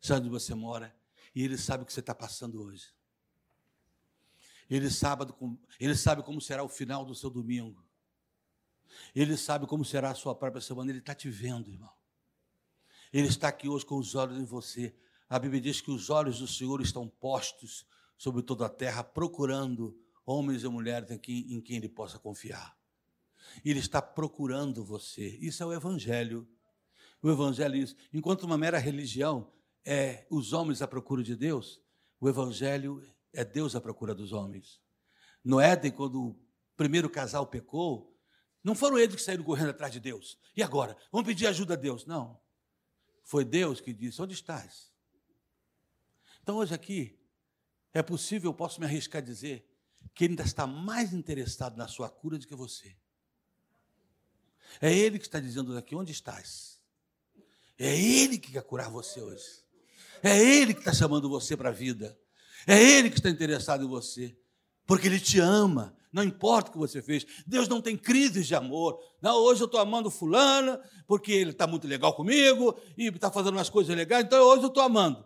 sabe 0.00 0.20
onde 0.20 0.28
você 0.28 0.54
mora, 0.54 0.94
e 1.34 1.42
ele 1.42 1.58
sabe 1.58 1.82
o 1.82 1.86
que 1.86 1.92
você 1.92 2.00
está 2.00 2.14
passando 2.14 2.62
hoje. 2.62 2.94
Ele 4.68 4.88
sabe, 4.88 5.24
ele 5.80 5.96
sabe 5.96 6.22
como 6.22 6.40
será 6.40 6.62
o 6.62 6.68
final 6.68 7.04
do 7.04 7.14
seu 7.16 7.28
domingo. 7.28 7.84
Ele 9.14 9.36
sabe 9.36 9.66
como 9.66 9.84
será 9.84 10.10
a 10.10 10.14
sua 10.14 10.34
própria 10.34 10.60
semana. 10.60 10.90
Ele 10.90 10.98
está 10.98 11.14
te 11.14 11.28
vendo, 11.28 11.70
irmão. 11.70 11.92
Ele 13.12 13.28
está 13.28 13.48
aqui 13.48 13.68
hoje 13.68 13.84
com 13.84 13.96
os 13.96 14.14
olhos 14.14 14.38
em 14.38 14.44
você. 14.44 14.94
A 15.28 15.38
Bíblia 15.38 15.60
diz 15.60 15.80
que 15.80 15.90
os 15.90 16.10
olhos 16.10 16.38
do 16.38 16.46
Senhor 16.46 16.80
estão 16.80 17.08
postos 17.08 17.86
sobre 18.16 18.42
toda 18.42 18.66
a 18.66 18.68
terra, 18.68 19.02
procurando 19.02 19.98
homens 20.24 20.62
e 20.62 20.68
mulheres 20.68 21.10
em 21.10 21.18
quem, 21.18 21.54
em 21.54 21.60
quem 21.60 21.76
ele 21.76 21.88
possa 21.88 22.18
confiar. 22.18 22.76
Ele 23.64 23.78
está 23.78 24.00
procurando 24.00 24.84
você. 24.84 25.38
Isso 25.40 25.62
é 25.62 25.66
o 25.66 25.72
Evangelho. 25.72 26.48
O 27.22 27.30
Evangelho 27.30 27.74
é 27.74 27.78
isso. 27.78 27.96
Enquanto 28.12 28.44
uma 28.44 28.58
mera 28.58 28.78
religião 28.78 29.52
é 29.84 30.26
os 30.30 30.52
homens 30.52 30.82
à 30.82 30.86
procura 30.86 31.22
de 31.22 31.34
Deus, 31.34 31.80
o 32.20 32.28
Evangelho 32.28 33.02
é 33.32 33.44
Deus 33.44 33.74
à 33.74 33.80
procura 33.80 34.14
dos 34.14 34.32
homens. 34.32 34.80
No 35.44 35.60
Éden, 35.60 35.90
quando 35.90 36.20
o 36.20 36.40
primeiro 36.76 37.08
casal 37.08 37.46
pecou, 37.46 38.09
não 38.62 38.74
foram 38.74 38.98
eles 38.98 39.16
que 39.16 39.22
saíram 39.22 39.42
correndo 39.42 39.70
atrás 39.70 39.92
de 39.92 40.00
Deus. 40.00 40.38
E 40.56 40.62
agora? 40.62 40.96
Vamos 41.10 41.26
pedir 41.26 41.46
ajuda 41.46 41.74
a 41.74 41.76
Deus. 41.76 42.04
Não. 42.04 42.38
Foi 43.22 43.44
Deus 43.44 43.80
que 43.80 43.92
disse: 43.92 44.20
Onde 44.20 44.34
estás? 44.34 44.92
Então, 46.42 46.56
hoje 46.56 46.74
aqui, 46.74 47.18
é 47.92 48.02
possível, 48.02 48.50
eu 48.50 48.54
posso 48.54 48.80
me 48.80 48.86
arriscar 48.86 49.22
a 49.22 49.24
dizer, 49.24 49.66
que 50.14 50.24
Ele 50.24 50.32
ainda 50.32 50.42
está 50.42 50.66
mais 50.66 51.12
interessado 51.12 51.76
na 51.76 51.88
sua 51.88 52.08
cura 52.08 52.38
do 52.38 52.46
que 52.46 52.54
você. 52.54 52.96
É 54.80 54.92
Ele 54.92 55.18
que 55.18 55.24
está 55.24 55.40
dizendo 55.40 55.76
aqui: 55.76 55.94
Onde 55.94 56.12
estás? 56.12 56.80
É 57.78 57.98
Ele 57.98 58.38
que 58.38 58.52
quer 58.52 58.62
curar 58.62 58.90
você 58.90 59.20
hoje. 59.20 59.64
É 60.22 60.38
Ele 60.38 60.74
que 60.74 60.80
está 60.80 60.92
chamando 60.92 61.30
você 61.30 61.56
para 61.56 61.70
a 61.70 61.72
vida. 61.72 62.18
É 62.66 62.78
Ele 62.78 63.08
que 63.08 63.16
está 63.16 63.30
interessado 63.30 63.84
em 63.84 63.88
você. 63.88 64.36
Porque 64.86 65.06
Ele 65.06 65.18
te 65.18 65.40
ama. 65.40 65.96
Não 66.12 66.24
importa 66.24 66.70
o 66.70 66.72
que 66.72 66.78
você 66.78 67.00
fez. 67.00 67.24
Deus 67.46 67.68
não 67.68 67.80
tem 67.80 67.96
crises 67.96 68.46
de 68.46 68.54
amor. 68.54 69.00
Não, 69.22 69.36
hoje 69.36 69.62
eu 69.62 69.66
estou 69.66 69.80
amando 69.80 70.10
fulana, 70.10 70.80
porque 71.06 71.32
ele 71.32 71.50
está 71.50 71.66
muito 71.66 71.86
legal 71.86 72.14
comigo 72.14 72.76
e 72.98 73.06
está 73.06 73.30
fazendo 73.30 73.54
umas 73.54 73.70
coisas 73.70 73.94
legais, 73.94 74.24
então 74.24 74.42
hoje 74.44 74.62
eu 74.62 74.68
estou 74.68 74.82
amando. 74.82 75.24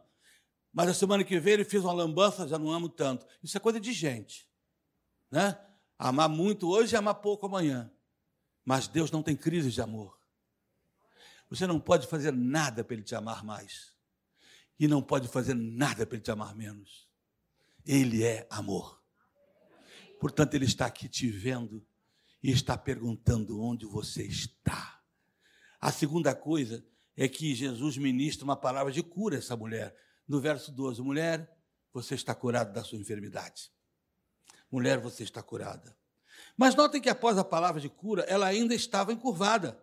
Mas 0.73 0.89
a 0.89 0.95
semana 0.95 1.23
que 1.23 1.39
vem 1.39 1.55
ele 1.55 1.65
fez 1.65 1.85
uma 1.85 1.93
lambança, 1.93 2.49
já 2.49 2.59
não 2.59 2.71
amo 2.71 2.89
tanto. 2.89 3.25
Isso 3.43 3.57
é 3.57 3.61
coisa 3.61 3.81
de 3.81 3.93
gente. 3.93 4.49
Né? 5.31 5.57
Amar 5.99 6.29
muito 6.29 6.69
hoje 6.69 6.95
e 6.95 6.97
amar 6.97 7.15
pouco 7.15 7.47
amanhã. 7.47 7.91
Mas 8.65 8.89
Deus 8.89 9.11
não 9.11 9.23
tem 9.23 9.37
crises 9.37 9.73
de 9.73 9.81
amor. 9.81 10.19
Você 11.49 11.67
não 11.67 11.79
pode 11.79 12.07
fazer 12.09 12.33
nada 12.33 12.83
para 12.83 12.95
ele 12.95 13.05
te 13.05 13.15
amar 13.15 13.45
mais. 13.45 13.95
E 14.79 14.89
não 14.89 15.01
pode 15.01 15.29
fazer 15.29 15.55
nada 15.55 16.05
para 16.05 16.17
ele 16.17 16.25
te 16.25 16.31
amar 16.31 16.57
menos. 16.57 17.09
Ele 17.87 18.25
é 18.25 18.47
amor. 18.51 19.04
Portanto, 20.25 20.55
Ele 20.55 20.65
está 20.65 20.87
aqui 20.87 21.07
te 21.07 21.29
vendo 21.29 21.87
e 22.43 22.51
está 22.51 22.79
perguntando 22.79 23.61
onde 23.61 23.85
você 23.85 24.23
está. 24.23 24.99
A 25.79 25.93
segunda 25.93 26.35
coisa 26.35 26.83
é 27.15 27.29
que 27.29 27.55
Jesus 27.55 27.99
ministra 27.99 28.43
uma 28.43 28.57
palavra 28.57 28.91
de 28.91 29.03
cura 29.03 29.37
a 29.37 29.39
essa 29.39 29.55
mulher. 29.55 29.95
No 30.27 30.41
verso 30.41 30.73
12, 30.73 31.03
mulher, 31.03 31.55
você 31.93 32.15
está 32.15 32.35
curada 32.35 32.73
da 32.73 32.83
sua 32.83 32.97
enfermidade. 32.97 33.71
Mulher, 34.71 34.99
você 34.99 35.25
está 35.25 35.43
curada. 35.43 35.95
Mas 36.57 36.75
notem 36.75 37.03
que 37.03 37.11
após 37.11 37.37
a 37.37 37.45
palavra 37.45 37.79
de 37.79 37.91
cura, 37.91 38.23
ela 38.23 38.47
ainda 38.47 38.75
estava 38.75 39.13
encurvada. 39.13 39.79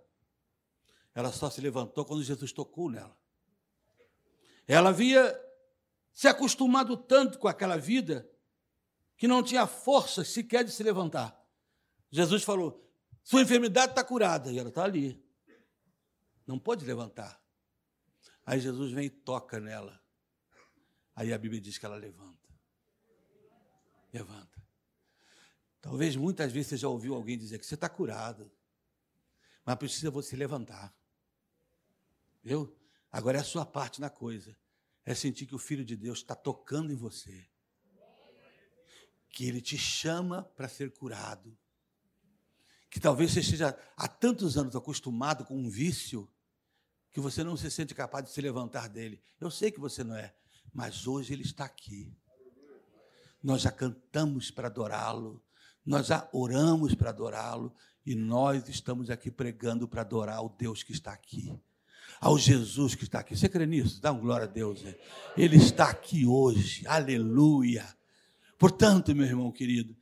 Ela 1.13 1.32
só 1.32 1.51
se 1.51 1.62
levantou 1.62 2.04
quando 2.04 2.23
Jesus 2.23 2.51
tocou 2.51 2.89
nela. 2.89 3.15
Ela 4.67 4.89
havia 4.89 5.39
se 6.12 6.27
acostumado 6.27 6.97
tanto 6.97 7.38
com 7.38 7.47
aquela 7.47 7.77
vida 7.77 8.27
que 9.21 9.27
não 9.27 9.43
tinha 9.43 9.67
força 9.67 10.23
sequer 10.23 10.63
de 10.63 10.71
se 10.71 10.81
levantar. 10.81 11.39
Jesus 12.10 12.41
falou: 12.43 12.91
Sua 13.23 13.43
enfermidade 13.43 13.91
está 13.91 14.03
curada. 14.03 14.51
E 14.51 14.57
ela 14.57 14.69
está 14.69 14.84
ali. 14.84 15.23
Não 16.47 16.57
pode 16.57 16.84
levantar. 16.84 17.39
Aí 18.43 18.60
Jesus 18.60 18.91
vem 18.91 19.05
e 19.05 19.10
toca 19.12 19.60
nela. 19.60 20.03
Aí 21.15 21.31
a 21.31 21.38
Bíblia 21.38 21.62
diz 21.62 21.77
que 21.77 21.86
ela 21.86 21.97
levanta. 21.97 22.49
Levanta. 24.12 24.60
Talvez 25.79 26.15
muitas 26.15 26.51
vezes 26.51 26.69
você 26.69 26.77
já 26.77 26.88
ouviu 26.88 27.13
alguém 27.13 27.38
dizer 27.38 27.60
que 27.60 27.65
você 27.67 27.75
está 27.75 27.88
curado, 27.88 28.51
mas 29.63 29.75
precisa 29.75 30.10
você 30.10 30.36
levantar. 30.36 30.91
Viu? 32.41 32.75
Agora 33.12 33.38
é 33.38 33.41
a 33.41 33.43
sua 33.43 33.67
parte 33.67 34.01
na 34.01 34.10
coisa. 34.10 34.57
É 35.05 35.13
sentir 35.13 35.45
que 35.45 35.53
o 35.53 35.60
Filho 35.60 35.86
de 35.86 35.95
Deus 35.95 36.17
está 36.17 36.34
tocando 36.34 36.91
em 36.91 36.95
você 36.95 37.50
que 39.32 39.46
Ele 39.46 39.62
te 39.62 39.78
chama 39.78 40.44
para 40.56 40.67
ser 40.67 40.91
curado. 40.91 41.58
Que 42.89 43.00
talvez 43.00 43.32
você 43.32 43.39
esteja 43.39 43.78
há 43.96 44.08
tantos 44.08 44.58
anos 44.58 44.76
acostumado 44.76 45.46
com 45.46 45.58
um 45.58 45.70
vício 45.70 46.30
que 47.12 47.20
você 47.20 47.44
não 47.44 47.56
se 47.56 47.70
sente 47.72 47.96
capaz 47.96 48.26
de 48.26 48.32
se 48.32 48.41
levantar 48.41 48.89
dele. 48.89 49.22
Eu 49.39 49.50
sei 49.50 49.72
que 49.72 49.80
você 49.80 50.04
não 50.04 50.15
é, 50.15 50.34
mas 50.74 51.08
hoje 51.08 51.34
Ele 51.34 51.44
está 51.44 51.65
aqui. 51.65 52.13
Nós 53.41 53.62
já 53.62 53.72
cantamos 53.72 54.52
para 54.52 54.67
adorá-lo, 54.67 55.44
nós 55.86 56.08
já 56.08 56.30
oramos 56.32 56.94
para 56.94 57.10
adorá-lo 57.10 57.74
e 58.06 58.13
nós 58.13 58.67
estamos 58.70 59.10
aqui 59.10 59.32
pregando 59.32 59.88
para 59.88 60.02
adorar 60.02 60.44
o 60.44 60.50
Deus 60.50 60.84
que 60.84 60.91
está 60.91 61.12
aqui 61.12 61.60
ao 62.20 62.38
Jesus 62.38 62.94
que 62.94 63.04
está 63.04 63.20
aqui. 63.20 63.36
Você 63.36 63.50
crê 63.50 63.65
nisso? 63.65 64.00
Dá 64.02 64.12
um 64.12 64.20
glória 64.20 64.44
a 64.46 64.48
Deus. 64.48 64.84
Ele 65.36 65.58
está 65.58 65.89
aqui 65.89 66.26
hoje. 66.26 66.86
Aleluia. 66.88 67.86
Portanto, 68.62 69.15
meu 69.15 69.26
irmão 69.26 69.52
querido, 69.52 69.97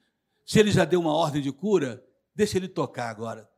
se 0.45 0.59
ele 0.59 0.69
já 0.69 0.83
deu 0.83 0.99
uma 0.99 1.13
ordem 1.13 1.41
de 1.41 1.49
cura, 1.49 2.03
deixa 2.35 2.57
ele 2.57 2.67
tocar 2.67 3.09
agora. 3.09 3.49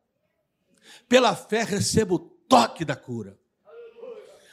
Pela 1.08 1.34
fé, 1.34 1.64
receba 1.64 2.14
o 2.14 2.20
toque 2.20 2.84
da 2.84 2.94
cura. 2.94 3.36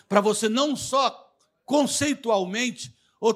Para 0.08 0.22
você 0.22 0.50
não 0.50 0.76
só 0.76 1.32
conceitualmente 1.64 2.98
ou 3.22 3.32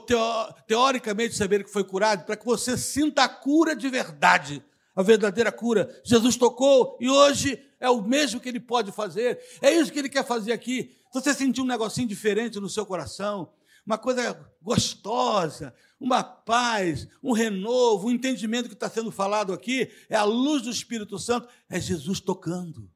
teoricamente 0.65 1.35
saber 1.35 1.63
que 1.63 1.69
foi 1.69 1.83
curado, 1.83 2.25
para 2.25 2.35
que 2.35 2.45
você 2.47 2.75
sinta 2.75 3.25
a 3.25 3.29
cura 3.29 3.75
de 3.75 3.89
verdade, 3.89 4.65
a 4.95 5.03
verdadeira 5.03 5.51
cura. 5.51 6.01
Jesus 6.03 6.35
tocou 6.35 6.97
e 6.99 7.07
hoje 7.07 7.63
é 7.79 7.91
o 7.91 8.01
mesmo 8.01 8.39
que 8.39 8.49
ele 8.49 8.59
pode 8.59 8.91
fazer. 8.91 9.39
É 9.61 9.69
isso 9.69 9.91
que 9.91 9.99
ele 9.99 10.09
quer 10.09 10.25
fazer 10.25 10.51
aqui. 10.51 10.97
Se 11.11 11.21
você 11.21 11.31
sentir 11.31 11.61
um 11.61 11.65
negocinho 11.65 12.07
diferente 12.07 12.59
no 12.59 12.67
seu 12.67 12.87
coração, 12.87 13.53
uma 13.85 13.97
coisa 13.97 14.33
gostosa, 14.61 15.73
uma 15.99 16.23
paz, 16.23 17.07
um 17.21 17.33
renovo, 17.33 18.07
um 18.07 18.11
entendimento 18.11 18.67
que 18.67 18.73
está 18.73 18.89
sendo 18.89 19.11
falado 19.11 19.51
aqui, 19.53 19.91
é 20.09 20.15
a 20.15 20.23
luz 20.23 20.61
do 20.61 20.69
Espírito 20.69 21.19
Santo, 21.19 21.47
é 21.69 21.79
Jesus 21.79 22.19
tocando. 22.19 22.89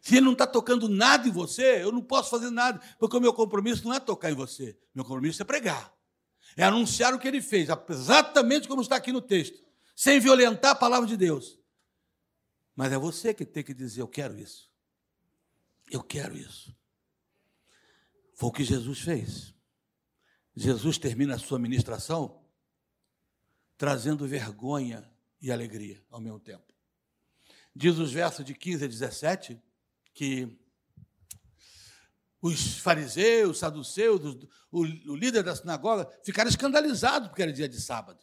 Se 0.00 0.16
ele 0.16 0.26
não 0.26 0.32
está 0.32 0.46
tocando 0.46 0.88
nada 0.88 1.28
em 1.28 1.30
você, 1.30 1.82
eu 1.82 1.92
não 1.92 2.02
posso 2.02 2.28
fazer 2.28 2.50
nada, 2.50 2.80
porque 2.98 3.16
o 3.16 3.20
meu 3.20 3.32
compromisso 3.32 3.84
não 3.84 3.94
é 3.94 4.00
tocar 4.00 4.30
em 4.30 4.34
você, 4.34 4.76
meu 4.94 5.04
compromisso 5.04 5.40
é 5.40 5.44
pregar, 5.44 5.94
é 6.56 6.64
anunciar 6.64 7.14
o 7.14 7.18
que 7.18 7.28
ele 7.28 7.40
fez, 7.40 7.68
exatamente 7.88 8.68
como 8.68 8.82
está 8.82 8.96
aqui 8.96 9.12
no 9.12 9.20
texto. 9.20 9.62
sem 9.94 10.18
violentar 10.18 10.72
a 10.72 10.74
palavra 10.74 11.06
de 11.06 11.16
Deus. 11.16 11.58
Mas 12.74 12.92
é 12.92 12.98
você 12.98 13.34
que 13.34 13.44
tem 13.44 13.62
que 13.62 13.74
dizer: 13.74 14.00
Eu 14.00 14.08
quero 14.08 14.38
isso. 14.38 14.70
Eu 15.90 16.02
quero 16.02 16.36
isso. 16.36 16.74
Foi 18.34 18.48
o 18.48 18.52
que 18.52 18.64
Jesus 18.64 19.00
fez. 19.00 19.54
Jesus 20.54 20.98
termina 20.98 21.34
a 21.34 21.38
sua 21.38 21.58
ministração 21.58 22.42
trazendo 23.76 24.26
vergonha 24.28 25.10
e 25.40 25.50
alegria 25.50 26.04
ao 26.10 26.20
mesmo 26.20 26.38
tempo. 26.38 26.72
Diz 27.74 27.98
os 27.98 28.12
versos 28.12 28.44
de 28.44 28.54
15 28.54 28.84
a 28.84 28.88
17 28.88 29.62
que 30.14 30.58
os 32.40 32.78
fariseus, 32.78 33.52
os 33.52 33.58
saduceus, 33.58 34.20
o, 34.70 34.80
o 34.80 35.16
líder 35.16 35.42
da 35.42 35.56
sinagoga 35.56 36.08
ficaram 36.24 36.50
escandalizados 36.50 37.28
porque 37.28 37.42
era 37.42 37.52
dia 37.52 37.68
de 37.68 37.80
sábado. 37.80 38.22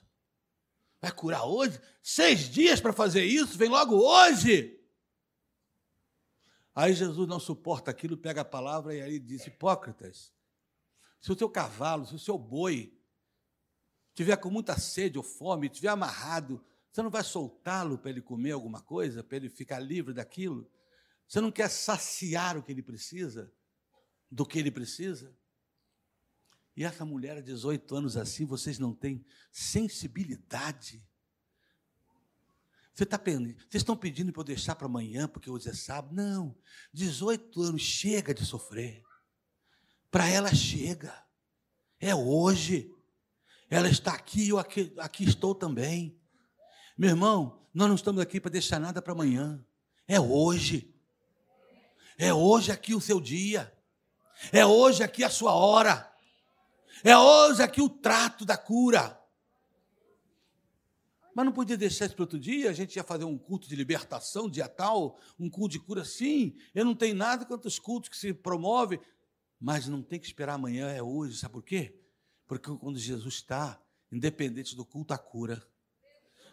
Vai 1.02 1.12
curar 1.12 1.46
hoje? 1.46 1.80
Seis 2.04 2.50
dias 2.50 2.82
para 2.82 2.92
fazer 2.92 3.24
isso? 3.24 3.58
Vem 3.58 3.70
logo 3.70 3.96
hoje! 3.96 4.78
Aí 6.76 6.94
Jesus 6.94 7.28
não 7.28 7.40
suporta 7.40 7.90
aquilo, 7.92 8.18
pega 8.18 8.42
a 8.42 8.46
palavra 8.46 8.94
e 8.94 9.02
aí 9.02 9.20
diz: 9.20 9.46
Hipócritas, 9.48 10.32
se 11.20 11.32
o 11.32 11.36
teu 11.36 11.50
cavalo, 11.50 12.06
se 12.06 12.16
o 12.16 12.20
seu 12.20 12.38
boi 12.38 12.98
tiver 14.14 14.38
com 14.38 14.50
muita 14.50 14.78
sede 14.78 15.18
ou 15.18 15.24
fome, 15.24 15.70
tiver 15.70 15.90
amarrado, 15.90 16.64
você 16.92 17.02
não 17.02 17.10
vai 17.10 17.24
soltá-lo 17.24 17.98
para 17.98 18.10
ele 18.10 18.22
comer 18.22 18.52
alguma 18.52 18.82
coisa, 18.82 19.24
para 19.24 19.38
ele 19.38 19.50
ficar 19.50 19.80
livre 19.80 20.14
daquilo? 20.14 20.70
Você 21.28 21.40
não 21.40 21.52
quer 21.52 21.70
saciar 21.70 22.58
o 22.58 22.64
que 22.64 22.72
ele 22.72 22.82
precisa? 22.82 23.54
Do 24.32 24.46
que 24.46 24.58
ele 24.58 24.72
precisa? 24.72 25.36
E 26.76 26.84
essa 26.84 27.06
mulher 27.06 27.36
de 27.38 27.52
18 27.52 27.96
anos 27.96 28.18
assim, 28.18 28.46
vocês 28.46 28.80
não 28.80 28.94
têm 28.94 29.26
sensibilidade. 29.52 31.06
Você 32.94 33.06
tá 33.06 33.18
vocês 33.18 33.76
estão 33.76 33.96
pedindo 33.96 34.34
para 34.34 34.42
eu 34.42 34.46
deixar 34.46 34.76
para 34.76 34.86
amanhã, 34.86 35.28
porque 35.28 35.50
hoje 35.50 35.70
é 35.70 35.74
sábado? 35.74 36.14
Não. 36.14 36.58
18 36.94 37.62
anos, 37.62 37.82
chega 37.82 38.34
de 38.34 38.46
sofrer. 38.46 39.04
Para 40.12 40.28
ela 40.28 40.54
chega. 40.54 41.14
É 42.00 42.16
hoje. 42.16 42.94
Ela 43.70 43.90
está 43.90 44.14
aqui, 44.14 44.50
eu 44.50 44.58
aqui, 44.58 44.94
aqui 44.98 45.24
estou 45.24 45.54
também. 45.54 46.20
Meu 46.98 47.12
irmão, 47.12 47.62
nós 47.74 47.88
não 47.88 47.96
estamos 47.96 48.22
aqui 48.22 48.40
para 48.40 48.52
deixar 48.52 48.80
nada 48.80 49.02
para 49.02 49.14
amanhã. 49.14 49.64
É 50.08 50.20
hoje. 50.20 50.94
É 52.18 52.34
hoje 52.34 52.72
aqui 52.72 52.96
o 52.96 53.02
seu 53.02 53.22
dia. 53.22 53.72
É 54.52 54.66
hoje 54.66 55.04
aqui 55.04 55.24
a 55.24 55.30
sua 55.30 55.54
hora. 55.54 56.12
É 57.04 57.18
hoje 57.18 57.62
aqui 57.62 57.82
o 57.82 57.90
trato 57.90 58.44
da 58.44 58.58
cura. 58.58 59.20
Mas 61.34 61.46
não 61.46 61.54
podia 61.54 61.78
deixar 61.78 62.06
isso 62.06 62.16
para 62.16 62.24
outro 62.24 62.40
dia? 62.40 62.70
A 62.70 62.74
gente 62.74 62.96
ia 62.96 63.04
fazer 63.04 63.24
um 63.24 63.38
culto 63.38 63.70
de 63.70 63.76
libertação, 63.76 64.50
dia 64.50 64.68
tal, 64.68 65.18
um 65.40 65.50
culto 65.50 65.74
de 65.74 65.80
cura, 65.80 66.04
sim. 66.04 66.58
Eu 66.74 66.84
não 66.84 66.96
tenho 66.96 67.16
nada 67.16 67.46
contra 67.46 67.68
os 67.68 67.80
cultos 67.80 68.10
que 68.10 68.18
se 68.18 68.34
promovem, 68.34 69.00
mas 69.60 69.88
não 69.88 70.02
tem 70.02 70.20
que 70.20 70.26
esperar 70.26 70.54
amanhã, 70.54 70.90
é 70.90 71.02
hoje. 71.02 71.38
Sabe 71.38 71.54
por 71.54 71.64
quê? 71.64 72.00
Porque 72.48 72.72
quando 72.78 72.98
Jesus 72.98 73.36
está, 73.36 73.80
independente 74.12 74.76
do 74.76 74.86
culto, 74.86 75.14
a 75.14 75.18
cura. 75.18 75.62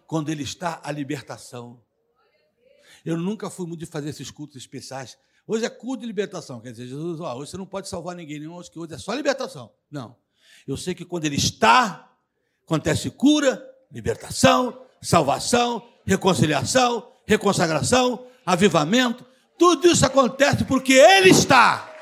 Quando 0.07 0.29
Ele 0.29 0.43
está, 0.43 0.81
a 0.83 0.91
libertação. 0.91 1.83
Eu 3.05 3.17
nunca 3.17 3.49
fui 3.49 3.67
muito 3.67 3.81
de 3.81 3.87
fazer 3.87 4.09
esses 4.09 4.31
cultos 4.31 4.57
especiais. 4.57 5.17
Hoje 5.47 5.65
é 5.65 5.71
culto 5.71 6.01
de 6.01 6.07
libertação, 6.07 6.61
quer 6.61 6.73
dizer, 6.73 6.89
Jesus, 6.89 7.21
ó, 7.21 7.37
hoje 7.37 7.53
você 7.53 7.57
não 7.57 7.67
pode 7.67 7.89
salvar 7.89 8.17
ninguém, 8.17 8.41
não, 8.41 8.55
hoje 8.55 8.71
é 8.91 8.99
só 8.99 9.15
libertação. 9.15 9.73
Não. 9.89 10.17
Eu 10.67 10.77
sei 10.77 10.93
que 10.93 11.05
quando 11.05 11.25
Ele 11.25 11.37
está, 11.37 12.13
acontece 12.65 13.09
cura, 13.11 13.65
libertação, 13.93 14.85
salvação, 15.01 15.89
reconciliação, 16.05 17.13
reconsagração, 17.25 18.27
avivamento. 18.45 19.25
Tudo 19.57 19.87
isso 19.87 20.05
acontece 20.05 20.65
porque 20.65 20.95
Ele 20.95 21.31
está. 21.31 21.96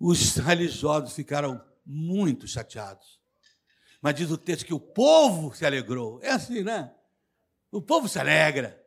Os 0.00 0.36
religiosos 0.36 1.12
ficaram 1.12 1.62
muito 1.84 2.48
chateados. 2.48 3.20
Mas 4.00 4.14
diz 4.14 4.30
o 4.30 4.38
texto 4.38 4.64
que 4.64 4.72
o 4.72 4.80
povo 4.80 5.54
se 5.54 5.66
alegrou. 5.66 6.18
É 6.22 6.30
assim, 6.30 6.62
né? 6.62 6.94
O 7.70 7.82
povo 7.82 8.08
se 8.08 8.18
alegra. 8.18 8.82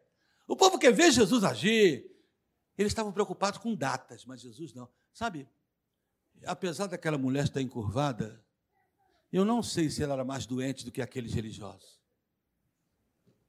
O 0.48 0.56
povo 0.56 0.80
quer 0.80 0.92
ver 0.92 1.12
Jesus 1.12 1.44
agir. 1.44 2.12
Eles 2.76 2.92
estavam 2.92 3.12
preocupados 3.14 3.60
com 3.60 3.76
datas, 3.76 4.26
mas 4.26 4.42
Jesus 4.42 4.74
não. 4.74 4.90
Sabe, 5.14 5.48
apesar 6.46 6.88
daquela 6.88 7.20
mulher 7.20 7.44
estar 7.44 7.62
encurvada, 7.62 8.44
eu 9.32 9.46
não 9.46 9.62
sei 9.62 9.92
se 9.92 10.02
ela 10.02 10.14
era 10.14 10.26
mais 10.26 10.48
doente 10.48 10.84
do 10.84 10.92
que 10.92 11.02
aqueles 11.02 11.34
religiosos. 11.34 12.02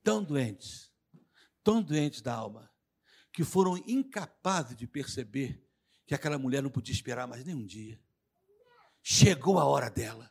Tão 0.02 0.22
doentes, 0.22 0.92
tão 1.62 1.82
doentes 1.82 2.20
da 2.20 2.34
alma, 2.34 2.70
que 3.32 3.42
foram 3.42 3.78
incapazes 3.86 4.76
de 4.76 4.86
perceber 4.86 5.63
que 6.06 6.14
aquela 6.14 6.38
mulher 6.38 6.62
não 6.62 6.70
podia 6.70 6.94
esperar 6.94 7.26
mais 7.26 7.44
nem 7.44 7.54
um 7.54 7.64
dia. 7.64 8.00
Chegou 9.02 9.58
a 9.58 9.64
hora 9.64 9.90
dela. 9.90 10.30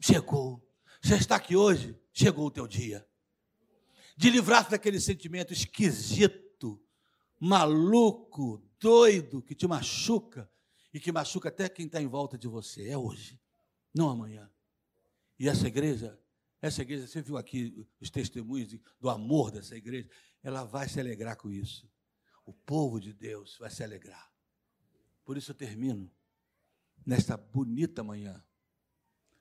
Chegou. 0.00 0.66
Você 1.02 1.14
está 1.16 1.36
aqui 1.36 1.56
hoje? 1.56 1.98
Chegou 2.12 2.46
o 2.46 2.50
teu 2.50 2.66
dia. 2.66 3.06
De 4.16 4.30
livrar-se 4.30 4.70
daquele 4.70 5.00
sentimento 5.00 5.52
esquisito, 5.52 6.82
maluco, 7.38 8.62
doido, 8.78 9.42
que 9.42 9.54
te 9.54 9.66
machuca, 9.66 10.50
e 10.92 11.00
que 11.00 11.10
machuca 11.10 11.48
até 11.48 11.68
quem 11.68 11.86
está 11.86 12.00
em 12.00 12.06
volta 12.06 12.36
de 12.36 12.46
você. 12.46 12.88
É 12.88 12.98
hoje, 12.98 13.40
não 13.94 14.10
amanhã. 14.10 14.50
E 15.38 15.48
essa 15.48 15.66
igreja, 15.66 16.18
essa 16.60 16.82
igreja, 16.82 17.06
você 17.06 17.22
viu 17.22 17.36
aqui 17.36 17.86
os 18.00 18.10
testemunhos 18.10 18.78
do 19.00 19.08
amor 19.08 19.50
dessa 19.50 19.76
igreja, 19.76 20.08
ela 20.42 20.64
vai 20.64 20.88
se 20.88 21.00
alegrar 21.00 21.36
com 21.36 21.50
isso. 21.50 21.90
O 22.44 22.52
povo 22.52 23.00
de 23.00 23.12
Deus 23.12 23.56
vai 23.58 23.70
se 23.70 23.82
alegrar. 23.82 24.31
Por 25.32 25.38
isso 25.38 25.52
eu 25.52 25.54
termino 25.54 26.12
nesta 27.06 27.38
bonita 27.38 28.04
manhã, 28.04 28.44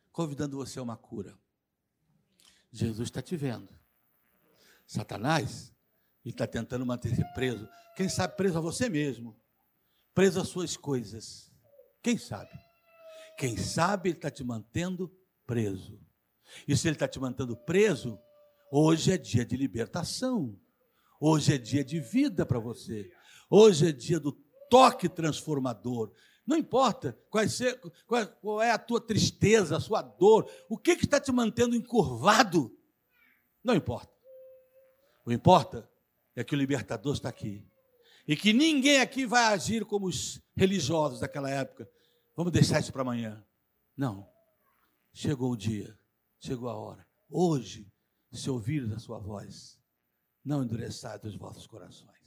convidando 0.10 0.56
você 0.56 0.80
a 0.80 0.82
uma 0.82 0.95
cura. 0.95 1.38
Jesus 2.71 3.10
está 3.10 3.21
te 3.21 3.36
vendo. 3.36 3.77
Satanás, 4.88 5.75
está 6.23 6.47
tentando 6.47 6.86
manter-se 6.86 7.21
preso. 7.34 7.67
Quem 7.97 8.08
sabe 8.08 8.38
preso 8.38 8.58
a 8.58 8.62
você 8.62 8.88
mesmo 8.88 9.38
preso 10.13 10.39
às 10.39 10.47
suas 10.47 10.77
coisas. 10.77 11.51
Quem 12.01 12.17
sabe? 12.17 12.58
Quem 13.38 13.58
sabe 13.58 14.12
ele 14.12 14.17
está 14.17 14.32
te 14.32 14.45
mantendo 14.45 15.13
preso. 15.45 15.99
E 16.65 16.77
se 16.77 16.88
ele 16.88 16.95
está 16.95 17.06
te 17.06 17.19
mantendo 17.19 17.58
preso, 17.58 18.17
hoje 18.71 19.12
é 19.12 19.17
dia 19.17 19.45
de 19.45 19.58
libertação. 19.58 20.58
Hoje 21.19 21.56
é 21.56 21.58
dia 21.58 21.84
de 21.84 21.99
vida 21.99 22.45
para 22.45 22.60
você. 22.60 23.12
Hoje 23.49 23.89
é 23.89 23.91
dia 23.91 24.21
do 24.21 24.32
toque 24.71 25.10
transformador. 25.10 26.13
Não 26.47 26.57
importa 26.57 27.19
qual, 27.29 27.47
ser, 27.49 27.77
qual, 28.07 28.25
qual 28.25 28.62
é 28.62 28.71
a 28.71 28.79
tua 28.79 29.01
tristeza, 29.01 29.75
a 29.75 29.81
sua 29.81 30.01
dor, 30.01 30.49
o 30.69 30.77
que, 30.77 30.95
que 30.95 31.03
está 31.03 31.19
te 31.19 31.31
mantendo 31.31 31.75
encurvado. 31.75 32.75
Não 33.62 33.75
importa. 33.75 34.12
O 35.25 35.29
que 35.29 35.36
importa 35.36 35.91
é 36.36 36.43
que 36.43 36.55
o 36.55 36.57
libertador 36.57 37.13
está 37.13 37.27
aqui 37.27 37.67
e 38.25 38.36
que 38.36 38.53
ninguém 38.53 39.01
aqui 39.01 39.25
vai 39.25 39.43
agir 39.53 39.84
como 39.86 40.07
os 40.07 40.41
religiosos 40.55 41.19
daquela 41.19 41.49
época. 41.49 41.89
Vamos 42.36 42.53
deixar 42.53 42.79
isso 42.79 42.93
para 42.93 43.01
amanhã. 43.01 43.45
Não. 43.95 44.27
Chegou 45.13 45.51
o 45.51 45.57
dia, 45.57 45.99
chegou 46.39 46.69
a 46.69 46.75
hora. 46.75 47.05
Hoje, 47.29 47.91
se 48.31 48.49
ouvires 48.49 48.91
a 48.93 48.99
sua 48.99 49.19
voz, 49.19 49.77
não 50.43 50.63
endureçais 50.63 51.21
os 51.25 51.36
vossos 51.36 51.67
corações. 51.67 52.20